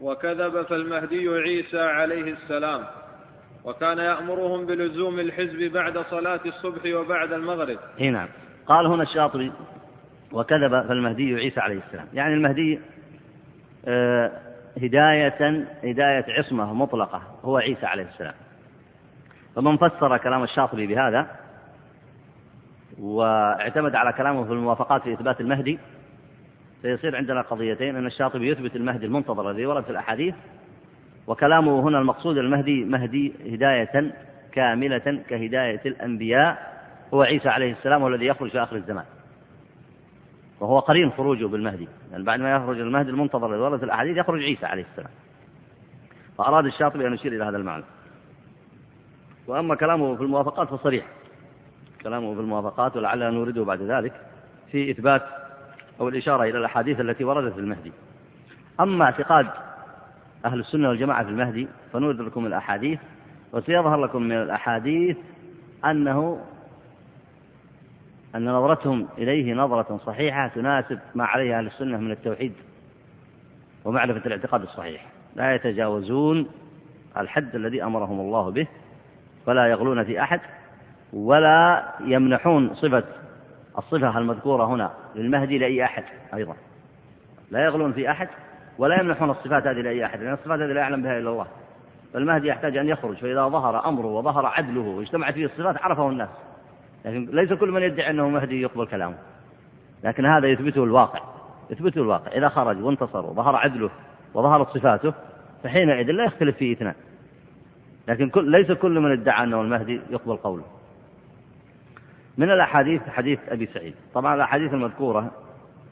[0.00, 2.84] وكذب فالمهدي عيسى عليه السلام
[3.64, 7.78] وكان يأمرهم بلزوم الحزب بعد صلاة الصبح وبعد المغرب.
[8.00, 8.28] نعم
[8.66, 9.52] قال هنا الشاطبي
[10.34, 12.06] وكذب فالمهدي عيسى عليه السلام.
[12.14, 12.80] يعني المهدي
[13.86, 14.30] آه
[14.82, 18.34] هداية هداية عصمة مطلقة هو عيسى عليه السلام.
[19.56, 21.26] فمن فسر كلام الشاطبي بهذا
[23.00, 25.78] واعتمد على كلامه في الموافقات في إثبات المهدي
[26.82, 30.34] سيصير عندنا قضيتين أن الشاطبي يثبت المهدي المنتظر الذي ورد في الأحاديث
[31.26, 34.12] وكلامه هنا المقصود المهدي مهدي هداية
[34.52, 36.74] كاملة كهداية الأنبياء
[37.14, 39.04] هو عيسى عليه السلام والذي يخرج في آخر الزمان.
[40.64, 41.88] وهو قرين خروجه بالمهدي.
[42.12, 45.10] يعني بعد ما يخرج المهدي المنتظر الذي ورد في الأحاديث يخرج عيسى عليه السلام.
[46.38, 47.84] فأراد الشاطبي أن يشير إلى هذا المعنى.
[49.46, 51.04] وأما كلامه في الموافقات فصريح.
[52.02, 54.12] كلامه في الموافقات ولعلنا نورده بعد ذلك
[54.72, 55.22] في إثبات
[56.00, 57.92] أو الإشارة إلى الأحاديث التي وردت في المهدي.
[58.80, 59.46] أما اعتقاد
[60.44, 63.00] أهل السنة والجماعة في المهدي فنورد لكم الأحاديث
[63.52, 65.16] وسيظهر لكم من الأحاديث
[65.84, 66.40] أنه
[68.34, 72.52] أن نظرتهم إليه نظرة صحيحة تناسب ما عليه أهل السنة من التوحيد
[73.84, 75.06] ومعرفة الاعتقاد الصحيح.
[75.36, 76.50] لا يتجاوزون
[77.16, 78.66] الحد الذي أمرهم الله به
[79.46, 80.40] فلا يغلون في أحد
[81.12, 83.04] ولا يمنحون صفة
[83.78, 86.56] الصفة المذكورة هنا للمهدي لأي أحد أيضا.
[87.50, 88.28] لا يغلون في أحد
[88.78, 91.46] ولا يمنحون الصفات هذه لأي أحد لأن الصفات هذه لا يعلم بها إلا الله.
[92.12, 96.28] فالمهدي يحتاج أن يخرج فإذا ظهر أمره وظهر عدله واجتمعت فيه الصفات عرفه الناس.
[97.04, 99.16] لكن ليس كل من يدعي أنه مهدي يقبل كلامه.
[100.04, 101.20] لكن هذا يثبته الواقع.
[101.70, 102.32] يثبته الواقع.
[102.32, 103.90] إذا خرج وانتصر وظهر عدله
[104.34, 105.14] وظهرت صفاته
[105.62, 106.94] فحينئذ لا يختلف فيه اثنان.
[108.08, 110.64] لكن كل ليس كل من ادعى أنه المهدي يقبل قوله.
[112.38, 113.94] من الأحاديث حديث أبي سعيد.
[114.14, 115.30] طبعا الأحاديث المذكورة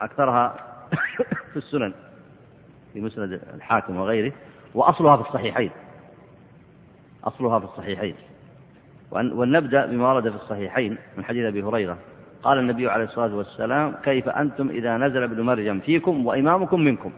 [0.00, 0.54] أكثرها
[1.52, 1.92] في السنن
[2.92, 4.32] في مسند الحاكم وغيره
[4.74, 5.70] وأصلها في الصحيحين.
[7.24, 8.14] أصلها في الصحيحين.
[9.12, 11.98] ولنبدأ بما ورد في الصحيحين من حديث أبي هريرة.
[12.42, 17.12] قال النبي عليه الصلاة والسلام كيف أنتم إذا نزل ابن مريم فيكم وإمامكم منكم؟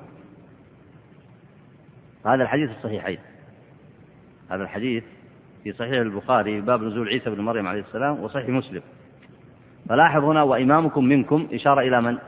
[2.27, 3.19] هذا الحديث الصحيحين.
[4.51, 5.05] هذا الحديث
[5.65, 8.83] في صحيح البخاري باب نزول عيسى بن مريم عليه السلام وصحيح مسلم.
[9.89, 12.19] فلاحظ هنا وإمامكم منكم إشارة إلى من؟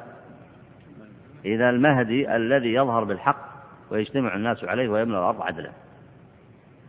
[1.45, 3.47] إلى المهدي الذي يظهر بالحق
[3.91, 5.71] ويجتمع الناس عليه ويملأ الأرض عدلا.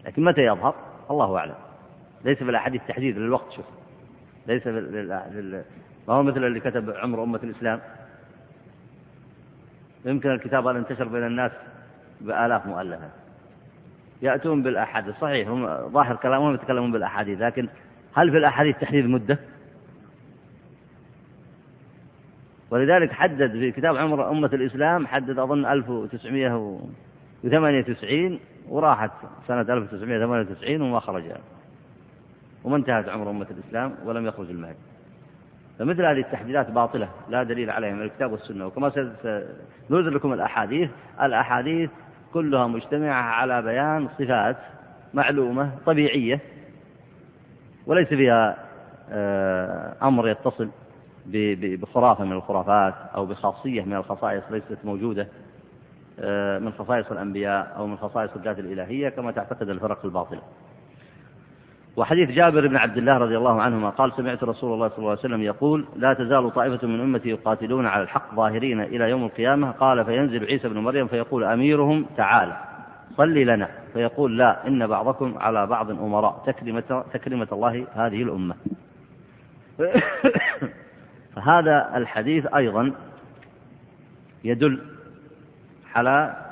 [0.05, 0.75] لكن متى يظهر؟
[1.11, 1.66] الله أعلم.
[2.25, 3.65] ليس في الأحاديث تحديد للوقت شوف
[4.47, 4.67] ليس.
[6.07, 7.79] ما هو مثل اللي كتب عمر أمة الإسلام
[10.05, 11.51] يمكن الكتاب أن انتشر بين الناس
[12.21, 13.09] بآلاف مؤلفة
[14.21, 17.67] يأتون بالأحاديث صحيح هم ظاهر كلامهم يتكلمون بالأحاديث لكن
[18.15, 19.39] هل في الأحاديث تحديد مدة؟
[22.71, 29.11] ولذلك حدد في كتاب عمر أمة الإسلام حدد أظن 1998 وراحت
[29.47, 31.23] سنة 1998 وما خرج
[32.67, 34.77] وما انتهت عمر أمة الإسلام ولم يخرج المهدي.
[35.79, 38.67] فمثل هذه التحديدات باطلة لا دليل عليها من الكتاب والسنة.
[38.67, 38.89] وكما
[39.89, 40.89] سنذكر لكم الأحاديث.
[41.21, 41.89] الأحاديث
[42.33, 44.57] كلها مجتمعة على بيان صفات
[45.13, 46.39] معلومة طبيعية
[47.85, 48.57] وليس فيها
[49.11, 50.69] آه، أمر يتصل
[51.25, 55.27] بخرافة من الخرافات أو بخاصية من الخصائص ليست موجودة
[56.19, 60.41] آه، من خصائص الأنبياء أو من خصائص الذات الإلهية كما تعتقد الفرق الباطلة.
[61.97, 65.19] وحديث جابر بن عبد الله رضي الله عنهما قال سمعت رسول الله صلى الله عليه
[65.19, 69.71] وسلم يقول لا تزال طائفة من أمتي يقاتلون على الحق ظاهرين إلى يوم القيامة.
[69.71, 72.53] قال فينزل عيسى بن مريم فيقول أميرهم تعال
[73.17, 73.69] صل لنا.
[73.93, 76.43] فيقول لا إن بعضكم على بعض أمراء.
[76.45, 78.55] تكرمة, تكرمة الله هذه الأمة.
[81.35, 82.91] فهذا الحديث أيضا
[84.43, 84.81] يدل
[85.95, 86.46] على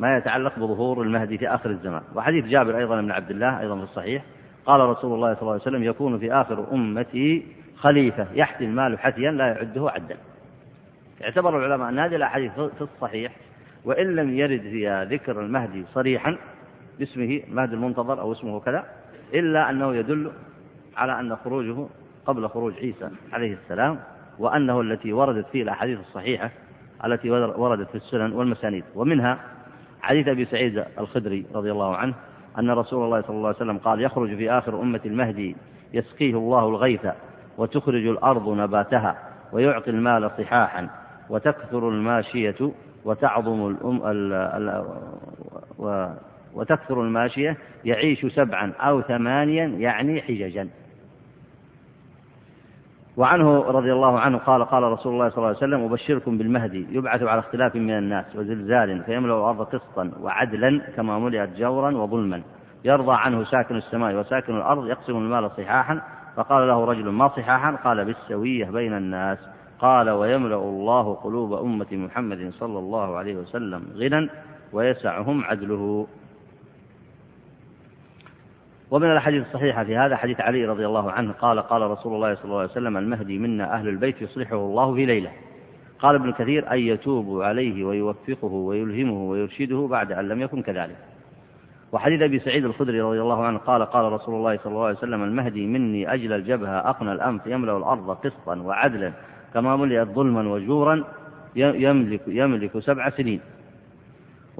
[0.00, 2.02] ما يتعلق بظهور المهدي في آخر الزمان.
[2.14, 4.22] وحديث جابر أيضا بن عبد الله أيضا في الصحيح.
[4.66, 9.30] قال رسول الله صلى الله عليه وسلم يكون في آخر أمتي خليفة يحتي المال حتيا
[9.30, 10.16] لا يعده عدا.
[11.24, 13.32] اعتبر العلماء أن هذه الأحاديث في الصحيح.
[13.84, 16.36] وإن لم يرد فيها ذكر المهدي صريحا
[16.98, 18.84] باسمه المهدي المنتظر أو اسمه كذا
[19.34, 20.30] إلا أنه يدل
[20.96, 21.86] على أن خروجه
[22.26, 23.98] قبل خروج عيسى عليه السلام
[24.38, 26.50] وأنه التي وردت فيه الأحاديث الصحيحة
[27.04, 28.84] التي وردت في السنن والمسانيد.
[28.94, 29.38] ومنها
[30.02, 32.14] حديث أبي سعيد الخدري رضي الله عنه
[32.58, 35.56] أن رسول الله صلى الله عليه وسلم قال يخرج في آخر أمة المهدي
[35.92, 37.06] يسقيه الله الغيث
[37.58, 39.16] وتخرج الأرض نباتها
[39.52, 40.88] ويعطي المال صحاحا
[41.30, 42.72] وتكثر الماشية
[43.04, 44.00] وتعظم الأم
[46.54, 50.68] وتكثر الماشية يعيش سبعا أو ثمانيا يعني حججا.
[53.20, 57.22] وعنه رضي الله عنه قال قال رسول الله صلى الله عليه وسلم أبشركم بالمهدي يبعث
[57.22, 62.42] على اختلاف من الناس وزلزال فيملأ الأرض قسطا وعدلا كما ملئت جورا وظلما.
[62.84, 66.00] يرضى عنه ساكن السماء وساكن الأرض يقسم المال صحاحا.
[66.36, 69.38] فقال له رجل ما صحاحا؟ قال بالسوية بين الناس.
[69.80, 74.30] قال ويملأ الله قلوب أمة محمد صلى الله عليه وسلم غنى
[74.72, 76.06] ويسعهم عدله.
[78.90, 82.44] ومن الأحاديث الصحيحة في هذا حديث علي رضي الله عنه قال قال رسول الله صلى
[82.44, 85.30] الله عليه وسلم المهدي منا أهل البيت يصلحه الله في ليلة.
[85.98, 90.96] قال ابن كثير أن يتوب عليه ويوفقه ويلهمه ويرشده بعد أن لم يكن كذلك.
[91.92, 95.22] وحديث أبي سعيد الخدري رضي الله عنه قال قال رسول الله صلى الله عليه وسلم
[95.22, 99.12] المهدي مني أجل الجبهة أقنى الأنف يملأ الأرض قسطا وعدلا
[99.54, 101.04] كما ملئت ظلما وجورا
[101.56, 103.40] يملك, يملك سبع سنين.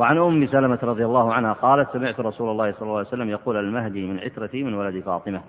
[0.01, 3.57] وعن أم سلمة رضي الله عنها قالت سمعت رسول الله صلى الله عليه وسلم يقول
[3.57, 5.40] المهدي من عترتي من ولد فاطمة.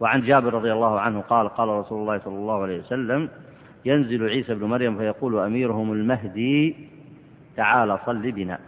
[0.00, 3.28] وعن جابر رضي الله عنه قال قال رسول الله صلى الله عليه وسلم
[3.84, 6.76] ينزل عيسى بن مريم فيقول أميرهم المهدي
[7.56, 8.58] تعال صل بنا.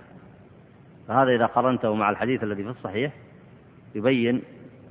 [1.08, 3.12] فهذا إذا قرنته مع الحديث الذي في الصحيح
[3.94, 4.42] يبين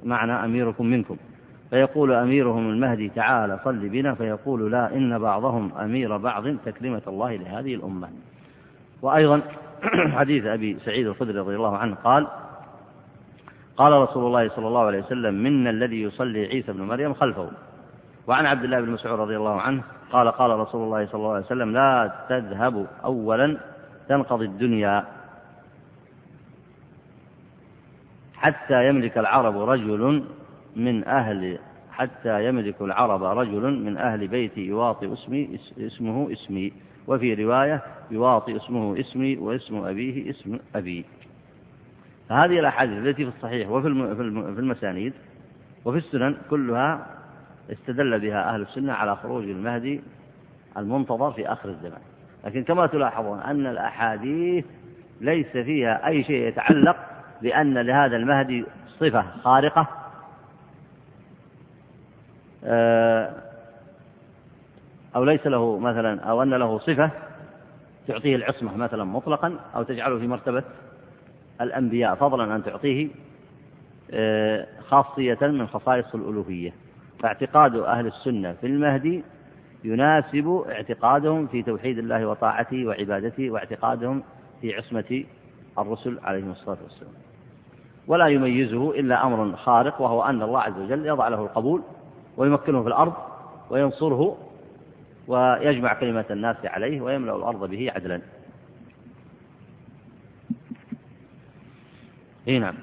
[0.04, 1.18] معنى أميركم منكم.
[1.70, 4.16] فيقول أميرهم المهدي تعال صل بنا.
[4.16, 8.10] فيقول لا إن بعضهم أمير بعض تكريمة الله لهذه الأمة.
[9.02, 9.42] وأيضا
[10.20, 12.28] حديث أبي سعيد الخدري رضي الله عنه قال
[13.78, 17.50] قال رسول الله صلى الله عليه وسلم منا الذي يصلي عيسى بن مريم خلفه.
[18.28, 21.46] وعن عبد الله بن مسعود رضي الله عنه قال قال رسول الله صلى الله عليه
[21.46, 23.58] وسلم لا تذهب أولا
[24.10, 25.06] تنقضي الدنيا
[28.36, 30.24] حتى يملك العرب رجل
[30.76, 31.60] من أهل
[32.00, 36.74] حتى يملك العرب رجل من أهل بيتي يواطئ اسمي اسمه اسمي.
[37.08, 37.82] وفي رواية
[38.12, 41.06] يواطئ اسمه اسمي واسم أبيه اسم أبي.
[42.30, 44.16] فهذه الأحاديث التي في الصحيح وفي
[44.56, 45.14] في المسانيد
[45.86, 47.06] وفي السنن كلها
[47.72, 50.02] استدل بها أهل السنة على خروج المهدي
[50.78, 52.02] المنتظر في آخر الزمان.
[52.46, 54.66] لكن كما تلاحظون أن الأحاديث
[55.22, 56.98] ليس فيها أي شيء يتعلق
[57.42, 58.66] بأن لهذا المهدي
[59.00, 59.99] صفة خارقة
[65.16, 67.12] أو ليس له مثلا أو أن له صفة
[68.08, 70.64] تعطيه العصمة مثلا مطلقا أو تجعله في مرتبة
[71.62, 73.10] الأنبياء فضلا أن تعطيه
[74.12, 76.74] آه، خاصية من خصائص الألوهية.
[77.20, 79.24] فاعتقاد أهل السنة في المهدي
[79.84, 84.24] يناسب اعتقادهم في توحيد الله وطاعته وعبادته واعتقادهم
[84.62, 85.24] في عصمة
[85.80, 87.14] الرسل عليهم الصلاة والسلام.
[88.08, 91.82] ولا يميزه إلا أمر خارق وهو أن الله عز وجل يضع له القبول
[92.40, 93.14] ويمكنه في الأرض
[93.70, 94.38] وينصره
[95.28, 98.22] ويجمع كلمة الناس عليه ويملأ الأرض به عدلا.
[102.48, 102.76] إي نعم.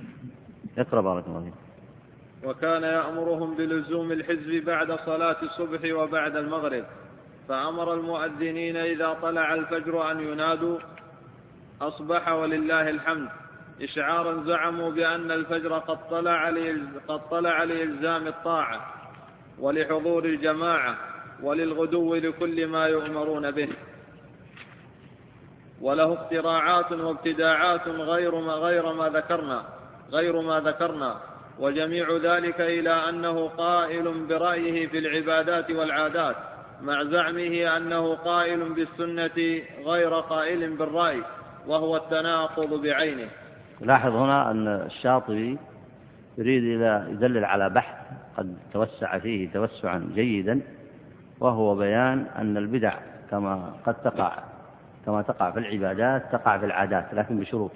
[0.78, 1.54] اقرأ بارك الله فيك.
[2.44, 6.84] وكان يأمرهم بلزوم الحزب بعد صلاة الصبح وبعد المغرب
[7.48, 10.78] فأمر المؤذنين إذا طلع الفجر أن ينادوا
[11.80, 13.28] أصبح ولله الحمد.
[13.82, 16.48] إشعارا زعموا بأن الفجر قد طلع
[17.08, 18.94] قد طلع لإلزام الطاعة
[19.58, 20.96] ولحضور الجماعة
[21.42, 23.68] وللغدو لكل ما يؤمرون به.
[25.80, 29.64] وله اختراعات وابتداعات غير ما غير ما ذكرنا
[30.12, 31.20] غير ما ذكرنا
[31.58, 36.36] وجميع ذلك إلى أنه قائل برأيه في العبادات والعادات
[36.82, 41.22] مع زعمه أنه قائل بالسنة غير قائل بالرأي
[41.66, 43.28] وهو التناقض بعينه.
[43.80, 45.58] لاحظ هنا أن الشاطبي
[46.38, 47.96] يريد إلى يدلل على بحث
[48.36, 50.60] قد توسع فيه توسعا جيدا
[51.40, 52.94] وهو بيان أن البدع
[53.30, 54.38] كما قد تقع
[55.06, 57.72] كما تقع في العبادات تقع في العادات لكن بشروط.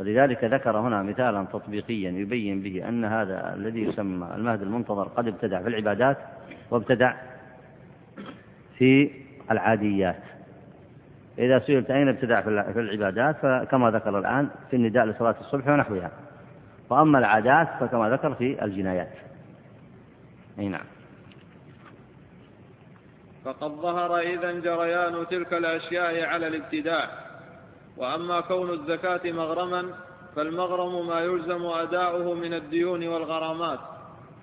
[0.00, 5.62] ولذلك ذكر هنا مثالا تطبيقيا يبين به أن هذا الذي يسمى المهد المنتظر قد ابتدع
[5.62, 6.16] في العبادات
[6.70, 7.14] وابتدع
[8.78, 9.10] في
[9.50, 10.22] العاديات.
[11.38, 16.10] إذا سئلت أين ابتدع في العبادات فكما ذكر الآن في النداء لصلاة الصبح ونحوها.
[16.90, 19.12] وأما العادات فكما ذكر في الجنايات.
[20.58, 20.84] أي نعم.
[23.44, 27.08] فقد ظهر إذا جريان تلك الأشياء على الابتداع
[27.96, 29.84] وأما كون الزكاة مغرما
[30.36, 33.78] فالمغرم ما يلزم أداؤه من الديون والغرامات.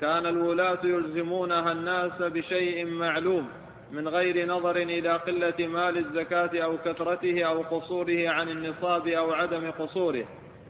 [0.01, 3.49] كان الولاة يلزمونها الناس بشيء معلوم.
[3.93, 9.71] من غير نظر إلى قلة مال الزكاة أو كثرته أو قصوره عن النصاب أو عدم
[9.71, 10.25] قصوره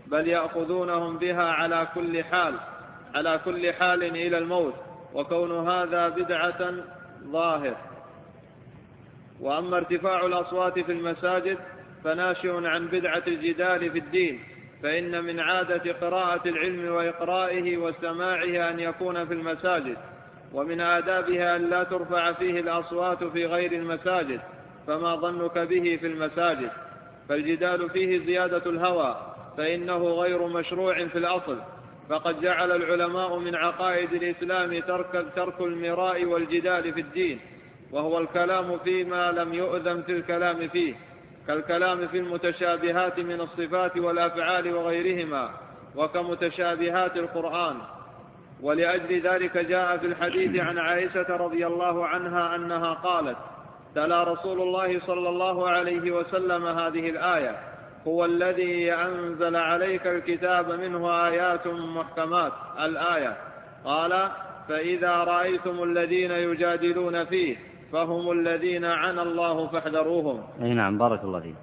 [0.07, 2.55] بل يأخذونهم بها على كل حال
[3.15, 4.73] على كل حال إلى الموت
[5.13, 6.73] وكون هذا بدعة
[7.23, 7.77] ظاهر.
[9.39, 11.57] وأما ارتفاع الأصوات في المساجد
[12.03, 14.39] فناشئ عن بدعة الجدال في الدين
[14.83, 19.97] فإن من عادة قراءة العلم وإقرائه وسماعه أن يكون في المساجد.
[20.53, 24.41] ومن آدابها أن لا ترفع فيه الأصوات في غير المساجد
[24.87, 26.71] فما ظنك به في المساجد.
[27.29, 29.17] فالجدال فيه زيادة الهوى
[29.57, 31.57] فإنه غير مشروع في الأصل.
[32.09, 37.39] فقد جعل العلماء من عقائد الإسلام ترك, ترك المراء والجدال في الدين
[37.91, 40.95] وهو الكلام فيما لم يؤذن في الكلام فيه
[41.47, 45.49] كالكلام في المتشابهات من الصفات والأفعال وغيرهما
[45.95, 47.75] وكمتشابهات القرآن.
[48.63, 53.37] ولأجل ذلك جاء في الحديث عن عائشة رضي الله عنها أنها قالت
[53.95, 57.55] تلا رسول الله صلى الله عليه وسلم هذه الآية
[58.07, 62.51] هو الذي أنزل عليك الكتاب منه آيات محكمات.
[62.79, 63.37] الآية
[63.85, 64.29] قال
[64.69, 67.57] فإذا رأيتم الذين يجادلون فيه
[67.91, 70.43] فهم الذين عنى الله فاحذروهم.
[70.61, 71.55] أي نعم بارك الله فيك.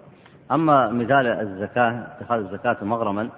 [0.52, 3.28] أما مثال الزكاة اتخاذ الزكاة مغرما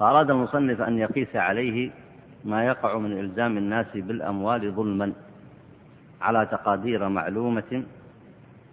[0.00, 1.90] فأراد المصنف أن يقيس عليه
[2.44, 5.12] ما يقع من إلزام الناس بالأموال ظلما
[6.20, 7.82] على تقادير معلومة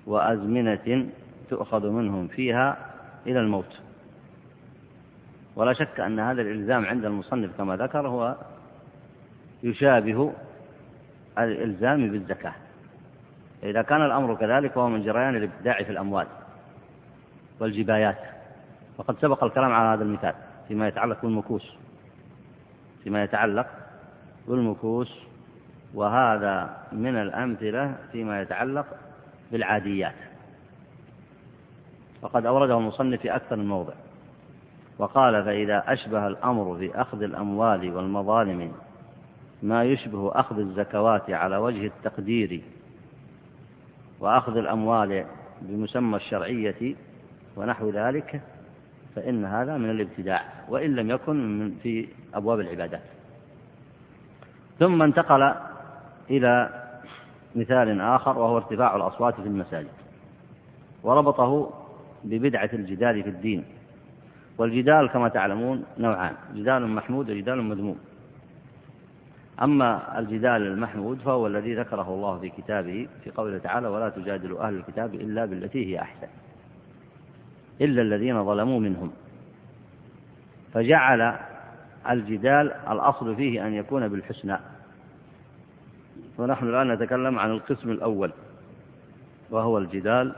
[0.08, 1.08] وأزمنة
[1.50, 2.78] تؤخذ منهم فيها
[3.28, 3.80] إلى الموت.
[5.56, 8.36] ولا شك أن هذا الإلزام عند المصنف كما ذكر هو
[9.64, 10.34] يشابه
[11.38, 12.54] الإلزام بالزكاة.
[13.64, 16.28] إذا كان الأمر كذلك فهو من جريان الابتداع في الأموال
[17.60, 18.18] والجبايات.
[18.98, 20.34] وقد سبق الكلام على هذا المثال
[20.68, 21.85] فيما يتعلق بالمكوس.
[23.06, 23.68] فيما يتعلق
[24.48, 25.20] بالمكوس
[25.94, 28.86] وهذا من الأمثلة فيما يتعلق
[29.52, 30.16] بالعاديات.
[32.22, 33.94] وقد أورده المصنف في أكثر من موضع.
[35.00, 38.72] وقال فإذا أشبه الأمر في أخذ الأموال والمظالم
[39.64, 42.62] ما يشبه أخذ الزكوات على وجه التقدير
[44.20, 45.26] وأخذ الأموال
[45.62, 46.96] بمسمى الشرعية
[47.56, 48.42] ونحو ذلك
[49.16, 53.02] فإن هذا من الابتداع وإن لم يكن من في أبواب العبادات.
[54.80, 55.54] ثم انتقل
[56.30, 56.70] إلى
[57.56, 59.88] مثال آخر وهو ارتفاع الأصوات في المساجد.
[61.04, 61.70] وربطه
[62.24, 63.64] ببدعة الجدال في الدين.
[64.58, 68.00] والجدال كما تعلمون نوعان جدال محمود وجدال مذموم.
[69.62, 74.76] أما الجدال المحمود فهو الذي ذكره الله في كتابه في قوله تعالى ولا تجادلوا أهل
[74.76, 76.28] الكتاب إلا بالتي هي أحسن.
[77.82, 79.12] إلا الذين ظلموا منهم.
[80.74, 81.36] فجعل
[82.10, 84.58] الجدال الأصل فيه أن يكون بالحسنى.
[86.38, 88.32] ونحن الآن نتكلم عن القسم الأول
[89.52, 90.36] وهو الجدال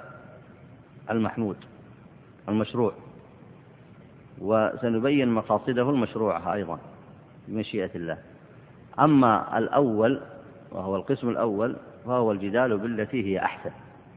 [1.09, 1.57] المحمود
[2.49, 2.93] المشروع.
[4.41, 6.79] وسنبين مقاصده المشروعة أيضا
[7.47, 8.17] بمشيئة الله.
[8.99, 10.21] أما الأول
[10.71, 11.75] وهو القسم الأول
[12.05, 13.71] فهو الجدال بالتي هي أحسن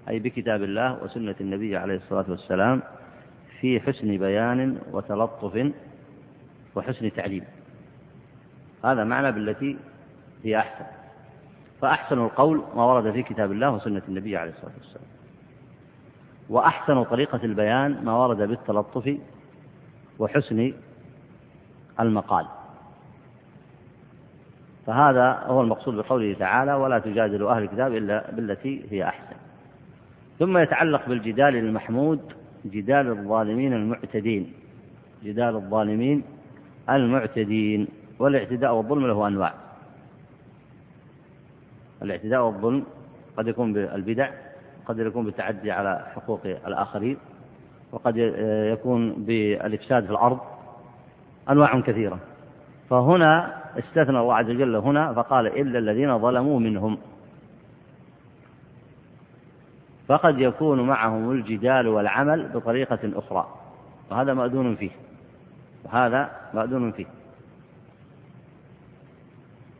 [0.08, 2.82] أي بكتاب الله وسنة النبي عليه الصلاة والسلام
[3.60, 5.72] في حسن بيان وتلطف
[6.76, 7.44] وحسن تعليم.
[8.84, 9.76] هذا معنى بالتي
[10.44, 10.84] هي أحسن.
[11.80, 15.06] فأحسن القول ما ورد في كتاب الله وسنة النبي عليه الصلاة والسلام.
[16.48, 19.16] وأحسن طريقة البيان ما ورد بالتلطف
[20.18, 20.72] وحسن
[22.00, 22.46] المقال.
[24.86, 29.36] فهذا هو المقصود بقوله تعالى ولا تجادلوا أهل الكتاب إلا بالتي هي أحسن.
[30.38, 34.52] ثم يتعلق بالجدال المحمود جدال الظالمين المعتدين.
[35.24, 36.22] جدال الظالمين
[36.90, 37.88] المعتدين.
[38.18, 39.54] والاعتداء والظلم له أنواع.
[42.02, 42.84] الاعتداء والظلم
[43.36, 44.30] قد يكون بالبدع
[44.86, 47.16] قد يكون بالتعدي على حقوق الآخرين
[47.92, 48.16] وقد
[48.72, 50.38] يكون بالإفساد في الأرض.
[51.50, 52.18] أنواع كثيرة.
[52.90, 56.98] فهنا استثنى الله عز وجل هنا فقال إلا الذين ظلموا منهم.
[60.10, 63.46] فقد يكون معهم الجدال والعمل بطريقة أخرى.
[64.10, 64.90] وهذا مأذون فيه.
[65.84, 67.06] وهذا مأذون فيه.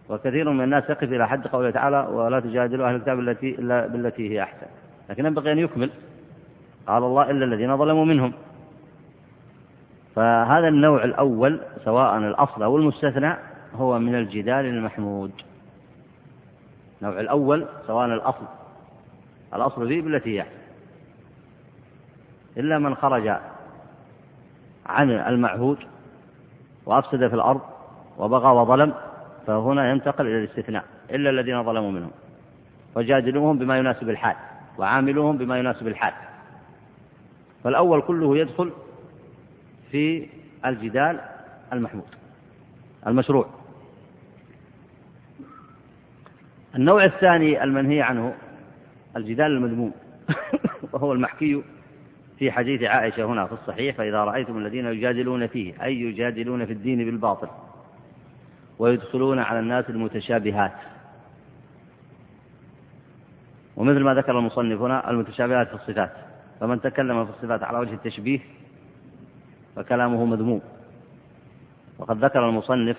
[0.08, 4.30] وكثير من الناس يقف إلى حد قوله تعالى ولا تجادلوا أهل الكتاب التي إلا بالتي
[4.30, 4.66] هي أحسن.
[5.10, 5.90] لكن ينبغي أن يكمل.
[6.86, 8.32] قال الله إلا الذين ظلموا منهم.
[10.16, 13.36] فهذا النوع الأول سواء الأصل أو المستثنى
[13.74, 15.32] هو من الجدال المحمود.
[17.02, 18.59] النوع الأول سواء الأصل
[19.55, 20.46] الأصل فيه بالتي هي.
[22.57, 23.28] إلا من خرج
[24.86, 25.78] عن المعهود
[26.86, 27.61] وأفسد في الأرض
[28.18, 28.94] وبغى وظلم
[29.46, 32.11] فهنا ينتقل إلى الاستثناء إلا الذين ظلموا منهم.
[32.96, 34.36] وجادلوهم بما يناسب الحال
[34.78, 36.14] وعاملوهم بما يناسب الحال.
[37.64, 38.72] فالأول كله يدخل
[39.90, 40.28] في
[40.66, 41.20] الجدال
[41.72, 42.07] المحمود
[43.07, 43.46] المشروع.
[46.74, 48.34] النوع الثاني المنهي عنه
[49.16, 49.92] الجدال المذموم
[50.92, 51.62] وهو المحكي
[52.38, 57.04] في حديث عائشة هنا في الصحيح فإذا رأيتم الذين يجادلون فيه أي يجادلون في الدين
[57.04, 57.48] بالباطل
[58.78, 60.72] ويدخلون على الناس المتشابهات.
[63.76, 66.12] ومثل ما ذكر المصنف هنا المتشابهات في الصفات.
[66.61, 68.40] فمن تكلم في الصفات على وجه التشبيه
[69.76, 70.61] فكلامه مذموم.
[71.98, 72.96] وقد ذكر المصنف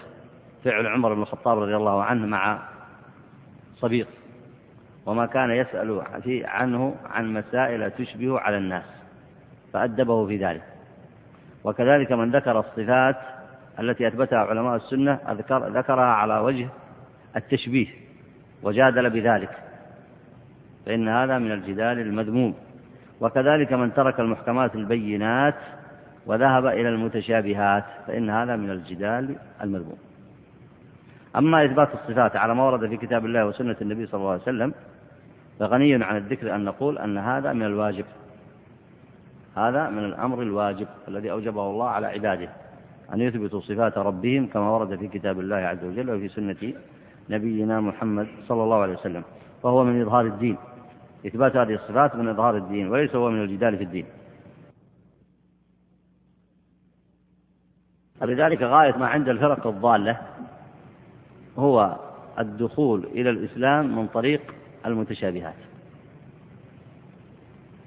[0.64, 2.59] فعل عمر بن الخطاب رضي الله عنه مع
[3.78, 4.05] صبيغ
[5.06, 6.02] وما كان يسأل
[6.45, 8.84] عنه عن مسائل تشبه على الناس
[9.74, 10.64] فأدبه في ذلك.
[11.64, 13.18] وكذلك من ذكر الصفات
[13.80, 16.68] التي أثبتها علماء السنة أذكر ذكرها على وجه
[17.36, 17.88] التشبيه
[18.64, 19.49] وجادل بذلك
[20.86, 22.56] فإن هذا من الجدال المذموم.
[23.22, 25.56] وكذلك من ترك المحكمات البينات
[26.26, 29.97] وذهب إلى المتشابهات فإن هذا من الجدال المذموم.
[31.36, 34.74] أما إثبات الصفات على ما ورد في كتاب الله وسنة النبي صلى الله عليه وسلم
[35.62, 38.05] فغني عن الذكر أن نقول أن هذا من الواجب.
[39.57, 42.49] هذا من الأمر الواجب الذي أوجبه الله على عباده
[43.14, 46.74] أن يثبتوا صفات ربهم كما ورد في كتاب الله عز وجل وفي سنة
[47.30, 49.24] نبينا محمد صلى الله عليه وسلم.
[49.64, 50.57] فهو من إظهار الدين.
[51.28, 54.05] إثبات هذه الصفات من إظهار الدين وليس هو من الجدال في الدين.
[58.22, 60.18] لذلك غاية ما عند الفرق الضالة
[61.57, 61.97] هو
[62.39, 64.41] الدخول إلى الإسلام من طريق
[64.86, 65.55] المتشابهات.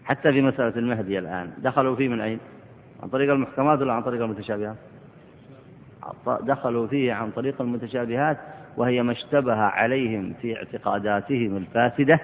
[0.04, 1.50] حتى في مسألة المهدي الآن.
[1.58, 2.38] دخلوا فيه من أين؟
[3.02, 4.76] عن طريق المحكمات ولا عن طريق المتشابهات؟
[6.26, 8.38] دخلوا فيه عن طريق المتشابهات
[8.76, 12.20] وهي ما اشتبه عليهم في اعتقاداتهم الفاسدة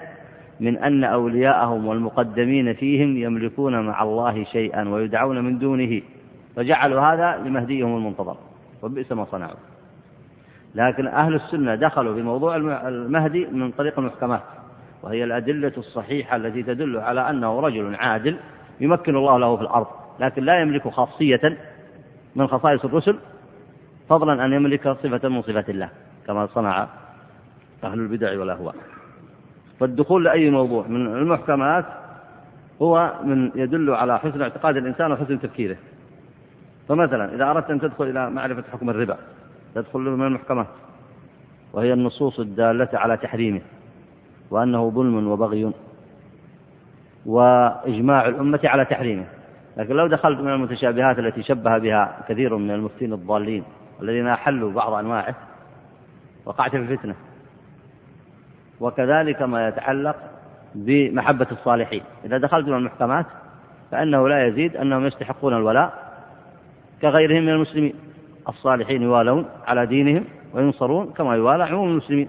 [0.60, 6.02] من أن أولياءهم والمقدمين فيهم يملكون مع الله شيئا ويدعون من دونه.
[6.56, 8.36] فجعلوا هذا لمهديهم المنتظر.
[8.82, 9.69] وبئس ما صنعوا.
[10.74, 12.56] لكن أهل السنة دخلوا في موضوع
[12.88, 14.42] المهدي من طريق المحكمات
[15.02, 18.36] وهي الأدلة الصحيحة التي تدل على أنه رجل عادل
[18.80, 19.86] يمكن الله له في الأرض
[20.20, 21.58] لكن لا يملك خاصية
[22.36, 23.16] من خصائص الرسل
[24.08, 25.88] فضلا أن يملك صفة من صفات الله
[26.26, 26.88] كما صنع
[27.84, 28.74] أهل البدع والأهواء.
[29.80, 31.84] فالدخول لأي موضوع من المحكمات
[32.82, 35.76] هو من يدل على حسن اعتقاد الإنسان وحسن تفكيره.
[36.88, 39.16] فمثلا إذا أردت أن تدخل إلى معرفة حكم الربا
[39.74, 40.66] تدخل من المحكمات
[41.72, 43.60] وهي النصوص الدالة على تحريمه
[44.50, 45.72] وأنه ظلم وبغي
[47.26, 49.24] وإجماع الأمة على تحريمه.
[49.76, 53.64] لكن لو دخلت من المتشابهات التي شبه بها كثير من المفتين الضالين
[54.02, 55.34] الذين أحلوا بعض أنواعه
[56.44, 57.14] وقعت في الفتنة.
[58.80, 60.16] وكذلك ما يتعلق
[60.74, 62.02] بمحبة الصالحين.
[62.24, 63.26] إذا دخلت من المحكمات
[63.90, 66.12] فإنه لا يزيد أنهم يستحقون الولاء
[67.02, 67.94] كغيرهم من المسلمين.
[68.50, 70.24] الصالحين يوالون على دينهم
[70.54, 72.28] وينصرون كما يوالى عموم المسلمين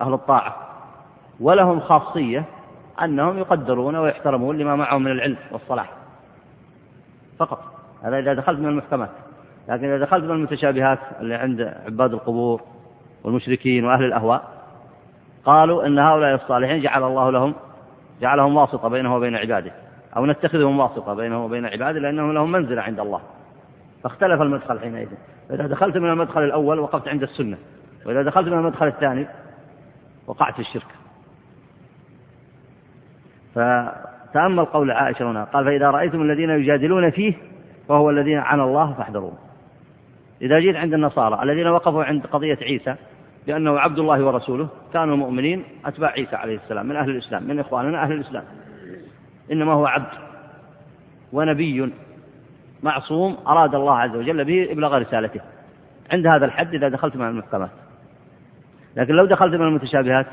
[0.00, 0.56] أهل الطاعة.
[1.40, 2.44] ولهم خاصية
[3.02, 5.90] أنهم يقدرون ويحترمون لما معهم من العلم والصلاح.
[7.38, 7.58] فقط.
[8.02, 9.10] هذا إذا دخلت من المحكمات.
[9.68, 12.60] لكن إذا دخلت من المتشابهات اللي عند عباد القبور
[13.24, 14.42] والمشركين وأهل الأهواء
[15.44, 17.54] قالوا إن هؤلاء الصالحين جعل الله لهم
[18.20, 19.72] جعلهم واسطة بينه وبين عباده.
[20.16, 23.20] أو نتخذهم واسطة بينه وبين عباده لأنهم لهم منزلة عند الله.
[24.02, 25.08] فاختلف المدخل حينئذ.
[25.50, 27.58] إذا دخلت من المدخل الأول وقفت عند السنة
[28.06, 29.26] وإذا دخلت من المدخل الثاني
[30.26, 30.86] وقعت في الشرك.
[33.54, 37.34] فتأمل قول عائشة هنا قال فإذا رأيتم الذين يجادلون فيه
[37.88, 39.38] فهو الذين عن الله فاحذروه
[40.42, 42.94] إذا جيت عند النصارى الذين وقفوا عند قضية عيسى
[43.46, 48.02] بأنه عبد الله ورسوله كانوا مؤمنين أتباع عيسى عليه السلام من أهل الإسلام من إخواننا
[48.02, 48.44] أهل الإسلام.
[49.52, 50.08] إنما هو عبد
[51.32, 51.92] ونبي.
[52.82, 55.40] معصوم أراد الله عز وجل به إبلاغ رسالته.
[56.12, 57.70] عند هذا الحد إذا دخلت مع المحكمات.
[58.96, 60.26] لكن لو دخلت من المتشابهات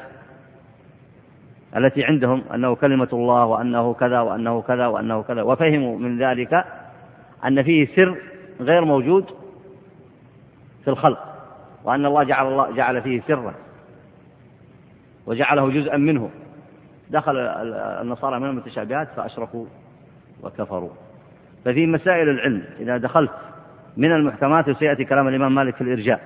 [1.75, 6.65] التي عندهم أنه كلمة الله وأنه كذا وأنه كذا وأنه كذا وفهموا من ذلك
[7.45, 8.17] أن فيه سر
[8.59, 9.25] غير موجود
[10.83, 11.35] في الخلق
[11.83, 13.53] وأن الله جعل الله جعل فيه سرا
[15.25, 16.29] وجعله جزءا منه.
[17.09, 17.37] دخل
[18.01, 19.65] النصارى من المتشابهات فأشركوا
[20.43, 20.89] وكفروا.
[21.65, 22.63] ففي مسائل العلم.
[22.79, 23.31] إذا دخلت
[23.97, 26.21] من المحكمات وسيأتي كلام الإمام مالك في الإرجاء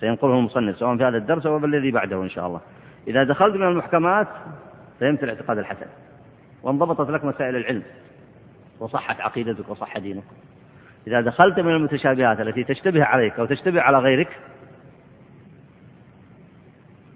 [0.00, 2.60] سينقله المصنف سواء في هذا الدرس أو بالذي بعده إن شاء الله.
[3.08, 4.28] إذا دخلت من المحكمات
[5.00, 5.86] فهمت الاعتقاد الحسن.
[6.62, 7.82] وانضبطت لك مسائل العلم.
[8.80, 10.24] وصحت عقيدتك وصح دينك.
[11.06, 14.28] إذا دخلت من المتشابهات التي تشتبه عليك أو تشتبه على غيرك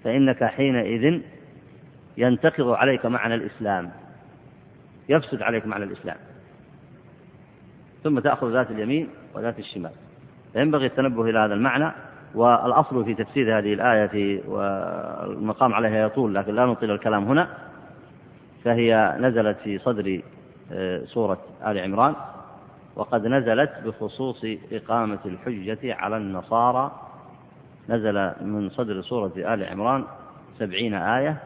[0.03, 1.21] فإنك حينئذ
[2.17, 3.91] ينتقض عليك معنى الإسلام.
[5.09, 6.17] يفسد عليك معنى الإسلام.
[8.05, 9.91] ثم تأخذ ذات اليمين وذات الشمال.
[10.53, 11.91] فينبغي التنبه إلى هذا المعنى
[12.35, 17.47] والأصل في تفسير هذه الآية والمقام عليها يطول لكن لا نطيل الكلام هنا.
[18.63, 20.21] فهي نزلت في صدر
[20.71, 21.37] آه، سورة
[21.67, 22.15] آل عمران.
[22.95, 26.91] وقد نزلت بخصوص إقامة الحجة على النصارى.
[27.89, 30.03] نزل من صدر سورة آل عمران
[30.59, 31.37] سبعين آية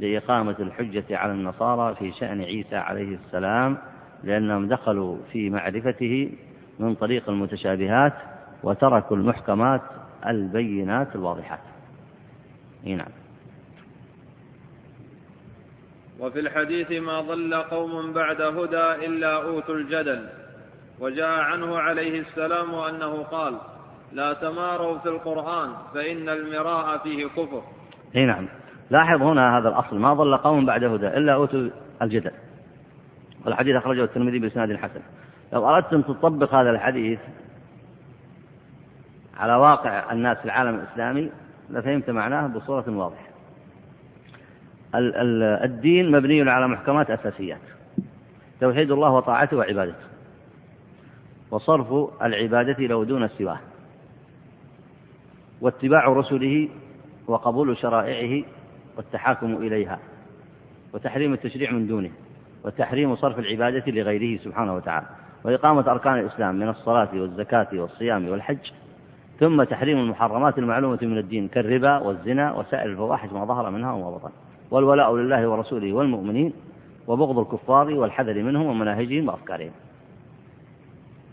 [0.00, 3.76] لإقامة الحجة على النصارى في شأن عيسى عليه السلام.
[4.24, 6.32] لأنهم دخلوا في معرفته
[6.78, 8.12] من طريق المتشابهات
[8.62, 9.80] وتركوا المحكمات
[10.26, 11.60] البينات الواضحات.
[12.84, 13.08] نعم.
[16.20, 20.28] وفي الحديث ما ضل قوم بعد هدى إلا أوتوا الجدل
[21.00, 23.58] وجاء عنه عليه السلام أنه قال
[24.12, 27.62] لا تماروا في القرآن فإن المراء فيه كفر.
[28.16, 28.48] إي نعم.
[28.90, 31.70] لاحظ هنا هذا الأصل ما ضل قوم بعد هدى إلا أوتوا
[32.02, 32.32] الجدل.
[33.46, 35.00] والحديث أخرجه الترمذي بإسناد حسن.
[35.52, 37.18] لو أردت أن تطبق هذا الحديث
[39.36, 41.30] على واقع الناس في العالم الإسلامي
[41.70, 43.26] لفهمت معناه بصورة واضحة.
[45.64, 47.60] الدين مبني على محكمات أساسيات.
[48.60, 50.04] توحيد الله وطاعته وعبادته.
[51.50, 53.58] وصرف العبادة له دون سواه.
[55.60, 56.68] واتباع رسله
[57.26, 58.44] وقبول شرائعه
[58.96, 59.98] والتحاكم إليها.
[60.94, 62.10] وتحريم التشريع من دونه.
[62.64, 65.06] وتحريم صرف العبادة لغيره سبحانه وتعالى
[65.44, 68.70] وإقامة أركان الإسلام من الصلاة والزكاة والصيام والحج
[69.40, 74.30] ثم تحريم المحرمات المعلومة من الدين كالربا والزنا وسائر الفواحش ما ظهر منها وما بطن.
[74.70, 76.52] والولاء لله ورسوله والمؤمنين
[77.06, 79.72] وبغض الكفار والحذر منهم ومناهجهم وأفكارهم.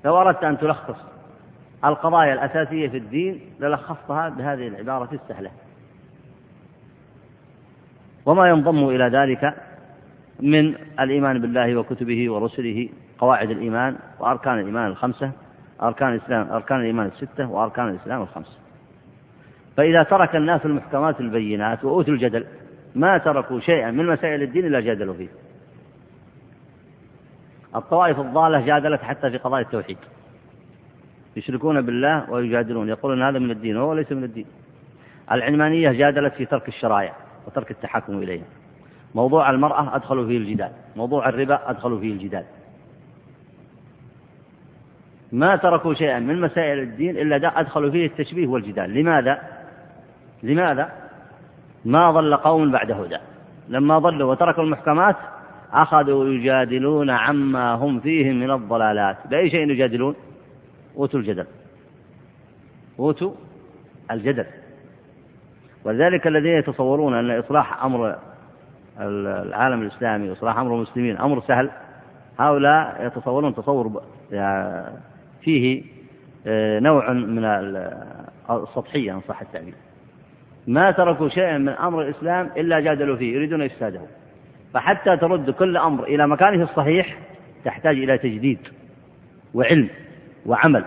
[0.06, 0.98] لو أردت أن تلخص
[1.86, 5.52] القضايا الأساسية في الدين للخصتها بهذه العبارة السهلة.
[8.26, 9.69] وما ينضم إلى ذلك
[10.42, 15.32] من الإيمان بالله وكتبه ورسله قواعد الإيمان وأركان الإيمان الخمسة
[15.82, 18.58] أركان الإسلام أركان الإيمان الستة وأركان الإسلام الخمسة.
[19.78, 22.46] فإذا ترك الناس المحكمات البينات وأوتوا الجدل
[22.96, 25.28] ما تركوا شيئا من مسائل الدين إلا جادلوا فيه.
[27.76, 29.98] الطوائف الضالة جادلت حتى في قضايا التوحيد.
[31.36, 34.46] يشركون بالله ويجادلون يقولون هذا من الدين وهو ليس من الدين.
[35.32, 37.14] العلمانية جادلت في ترك الشرائع
[37.48, 38.44] وترك التحكم إليها
[39.16, 40.72] موضوع المرأة أدخلوا فيه الجدال.
[40.96, 42.44] موضوع الربا أدخلوا فيه الجدال.
[45.32, 48.94] ما تركوا شيئا من مسائل الدين إلا أدخلوا فيه التشبيه والجدال.
[48.94, 49.42] لماذا؟
[50.44, 50.90] لماذا؟
[51.86, 53.18] ما ضل قوم بعد هدى.
[53.70, 55.16] لما ضلوا وتركوا المحكمات
[55.74, 59.18] أخذوا يجادلون عما هم فيه من الضلالات.
[59.28, 60.16] بأي شيء يجادلون؟
[60.98, 61.46] أوتوا الجدل.
[63.00, 63.32] أوتوا
[64.12, 64.46] الجدل.
[65.86, 68.16] ولذلك الذين يتصورون أن إصلاح أمر
[69.00, 71.70] العالم الإسلامي وإصلاح أمر المسلمين أمر سهل.
[72.40, 74.02] هؤلاء يتصورون تصور
[75.42, 75.84] فيه
[76.48, 77.46] آه، نوع من
[78.50, 79.74] السطحية إن صح التعبير.
[80.68, 84.02] ما تركوا شيئا من أمر الإسلام إلا جادلوا فيه يريدون إفساده.
[84.74, 87.18] فحتى ترد كل أمر إلى مكانه الصحيح
[87.66, 88.60] تحتاج إلى تجديد
[89.54, 89.90] وعلم
[90.46, 90.86] وعمل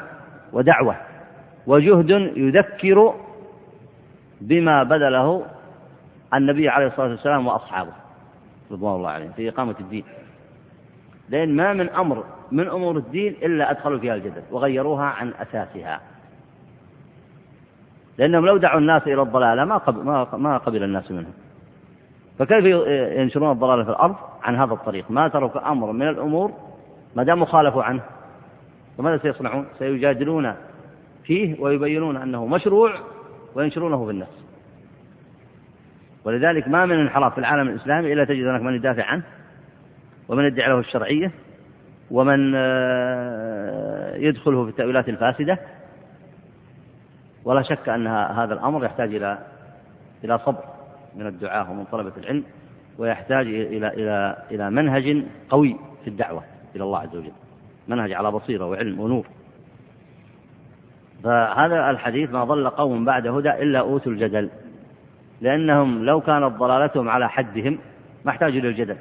[0.52, 0.96] ودعوة
[1.66, 3.14] وجهد يذكر
[4.40, 5.46] بما بذله
[6.34, 7.92] النبي عليه الصلاة والسلام وأصحابه.
[8.72, 10.04] رضوان الله عليهم في إقامة الدين.
[11.28, 16.00] لأن ما من أمر من أمور الدين إلا أدخلوا فيها الجدل وغيروها عن أساسها.
[18.18, 20.02] لأنهم لو دعوا الناس إلى الضلالة ما قبل,
[20.38, 21.32] ما قبل الناس منهم.
[22.38, 22.64] فكيف
[23.18, 25.10] ينشرون الضلالة في الأرض؟ عن هذا الطريق.
[25.10, 26.52] ما تركوا أمر من الأمور
[27.16, 28.02] ما داموا خالفوا عنه.
[28.98, 30.54] فماذا سيصنعون؟ سيجادلون
[31.24, 32.94] فيه ويبينون أنه مشروع
[33.54, 34.41] وينشرونه في الناس.
[36.24, 39.22] ولذلك ما من انحراف في العالم الإسلامي إلا تجد هناك من يدافع عنه
[40.28, 41.30] ومن يدعي له الشرعية
[42.10, 45.58] ومن آه، يدخله في التأويلات الفاسدة.
[47.44, 49.38] ولا شك أن هذا الأمر يحتاج إلى
[50.24, 50.64] إلى صبر
[51.16, 52.44] من الدعاة ومن طلبة العلم
[52.98, 56.42] ويحتاج إلى إلى إلى منهج قوي في الدعوة
[56.76, 57.32] إلى الله عز وجل.
[57.88, 59.26] منهج على بصيرة وعلم ونور.
[61.24, 64.50] فهذا الحديث ما ضل قوم بعد هدى إلا أوتوا الجدل.
[65.42, 67.78] لأنهم لو كانت ضلالتهم على حدهم
[68.24, 68.96] ما احتاجوا للجدل.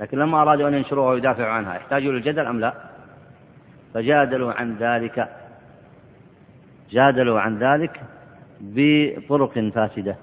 [0.00, 2.74] لكن لما أرادوا أن ينشروها ويدافعوا عنها يحتاجوا للجدل أم لا؟
[3.94, 5.28] فجادلوا عن ذلك
[6.90, 8.00] جادلوا عن ذلك
[8.60, 10.16] بطرق فاسدة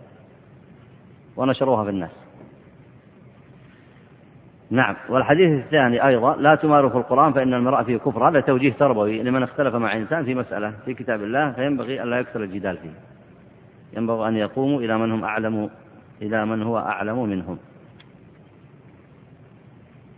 [1.35, 2.11] ونشروها في الناس.
[4.69, 4.95] نعم.
[5.09, 8.29] والحديث الثاني أيضا لا تماروا في القرآن فإن المرأة فيه كفر.
[8.29, 12.19] هذا توجيه تربوي لمن اختلف مع إنسان في مسألة في كتاب الله فينبغي أن لا
[12.19, 13.16] يكثر الجدال فيه.
[13.97, 15.69] ينبغي أن يقوموا إلى من هم أعلم
[16.21, 17.57] إلى من هو أعلم منهم.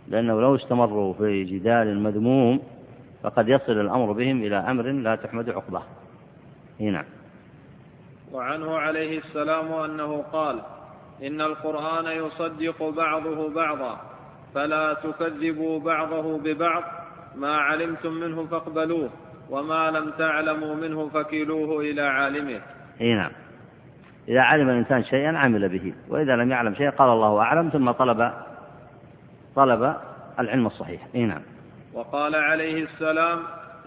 [0.08, 2.60] لأنه لو استمروا في جدال مذموم
[3.22, 5.82] فقد يصل الأمر بهم إلى أمر لا تحمد عقباه.
[6.80, 7.04] نعم.
[8.32, 10.60] وعنه عليه السلام أنه قال
[11.22, 14.00] إن القرآن يصدق بعضه بعضا
[14.54, 16.82] فلا تكذبوا بعضه ببعض
[17.36, 19.10] ما علمتم منه فاقبلوه
[19.50, 22.60] وما لم تعلموا منه فكيلوه إلى عالمه.
[23.00, 23.30] نعم.
[24.30, 28.32] إذا علم الإنسان شيئا عمل به وإذا لم يعلم شيئا قال الله أعلم ثم طلب
[29.56, 29.94] طلب
[30.40, 31.00] العلم الصحيح.
[31.14, 31.40] إي نعم.
[31.94, 33.38] وقال عليه السلام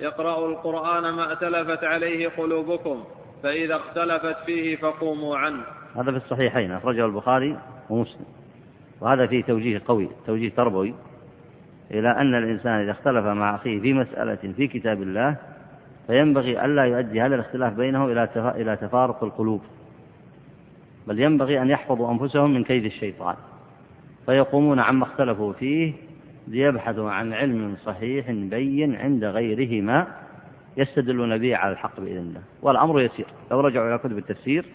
[0.02, 3.04] اقرأوا القرآن ما ائتلفت عليه قلوبكم
[3.44, 5.64] فإذا اختلفت فيه فقوموا عنه.
[5.96, 7.58] هذا في الصحيحين أخرجه البخاري
[7.90, 8.26] ومسلم.
[9.02, 10.94] وهذا فيه توجيه قوي توجيه تربوي
[11.92, 15.36] إلى أن الإنسان إذا اختلف مع أخيه في مسألة في كتاب الله
[16.08, 19.62] فينبغي ألا يؤدي هذا الاختلاف بينه إلى إلى تفارق القلوب.
[21.08, 23.36] بل ينبغي أن يحفظوا أنفسهم من كيد الشيطان.
[24.26, 25.94] فيقومون عما اختلفوا فيه
[26.48, 30.08] ليبحثوا عن علم صحيح بين عند غيرهما
[30.78, 32.42] يستدلون به على الحق بإذن الله.
[32.62, 33.26] والأمر يسير.
[33.52, 34.66] لو رجعوا إلى كتب التفسير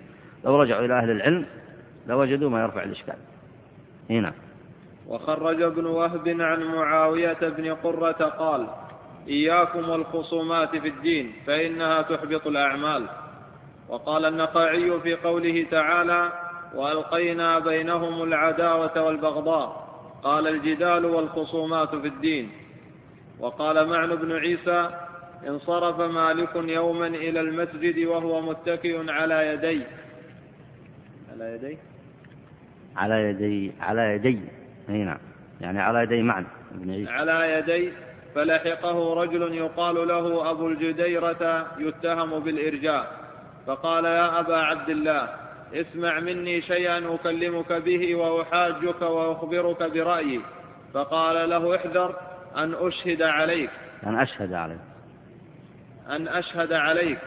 [0.44, 1.46] لو رجعوا إلى أهل العلم
[2.06, 3.16] لوجدوا ما يرفع الإشكال.
[4.10, 4.32] هنا.
[5.08, 8.66] وخرج ابن وهب عن معاوية بن قرة قال
[9.28, 13.08] إياكم والخصومات في الدين فإنها تحبط الأعمال.
[13.88, 16.32] وقال النخعي في قوله تعالى
[16.74, 19.88] وألقينا بينهم العداوة والبغضاء
[20.22, 22.50] قال الجدال والخصومات في الدين
[23.40, 24.90] وقال معن بن عيسى
[25.48, 29.82] انصرف مالك يوما إلى المسجد وهو متكئ على يدي
[31.32, 31.78] على يدي
[32.96, 34.40] على يدي على يدي
[34.88, 35.18] أي نعم.
[35.60, 37.10] يعني على يدي معن بن عيسى.
[37.10, 37.92] على يدي
[38.34, 43.17] فلحقه رجل يقال له أبو الجديرة يتهم بالإرجاء.
[43.68, 45.28] فقال يا أبا عبد الله
[45.74, 50.40] اسمع مني شيئا أكلمك به وأحاجك وأخبرك برأيي.
[50.94, 52.14] فقال له احذر
[52.56, 53.70] أن أشهد عليك.
[54.06, 54.80] أن أشهد عليك.
[56.10, 57.18] أن أشهد عليك.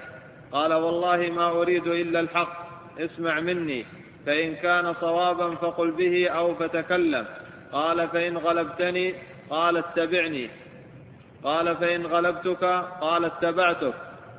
[0.52, 2.68] قال والله ما أريد إلا الحق
[3.00, 3.86] اسمع مني
[4.26, 7.26] فإن كان صوابا فقل به أو فتكلم.
[7.72, 9.16] قال فإن غلبتني
[9.50, 10.50] قال اتبعني.
[11.44, 12.64] قال فإن غلبتك
[13.02, 13.94] قال اتبعتك.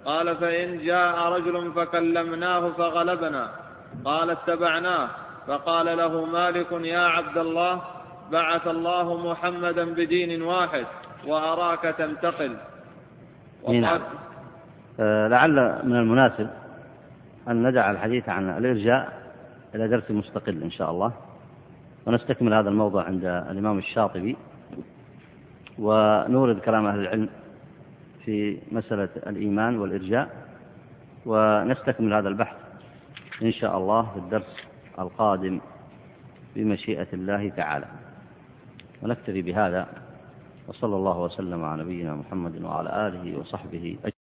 [0.04, 3.50] قال فإن جاء رجل فكلمناه فغلبنا.
[4.04, 5.08] قال اتبعناه.
[5.46, 7.80] فقال له مالك يا عبد الله؟
[8.32, 10.86] بعث الله محمدا بدين واحد
[11.26, 12.56] وأراك تنتقل.
[13.68, 14.00] نعم.
[15.00, 16.48] آه لعل من المناسب
[17.48, 19.12] أن ندع الحديث عن الإرجاء
[19.74, 21.12] إلى درس مستقل إن شاء الله.
[22.06, 24.36] ونستكمل هذا الموضوع عند الإمام الشاطبي.
[25.78, 27.28] ونورد كلام أهل العلم
[28.24, 30.28] في مسألة الإيمان والإرجاء
[31.26, 32.56] ونستكمل هذا البحث
[33.42, 34.56] إن شاء الله في الدرس
[34.98, 35.60] القادم
[36.56, 37.86] بمشيئة الله تعالى.
[39.02, 39.88] ونكتفي بهذا
[40.68, 44.21] وصلى الله وسلم على نبينا محمد وعلى آله وصحبه أجمعين.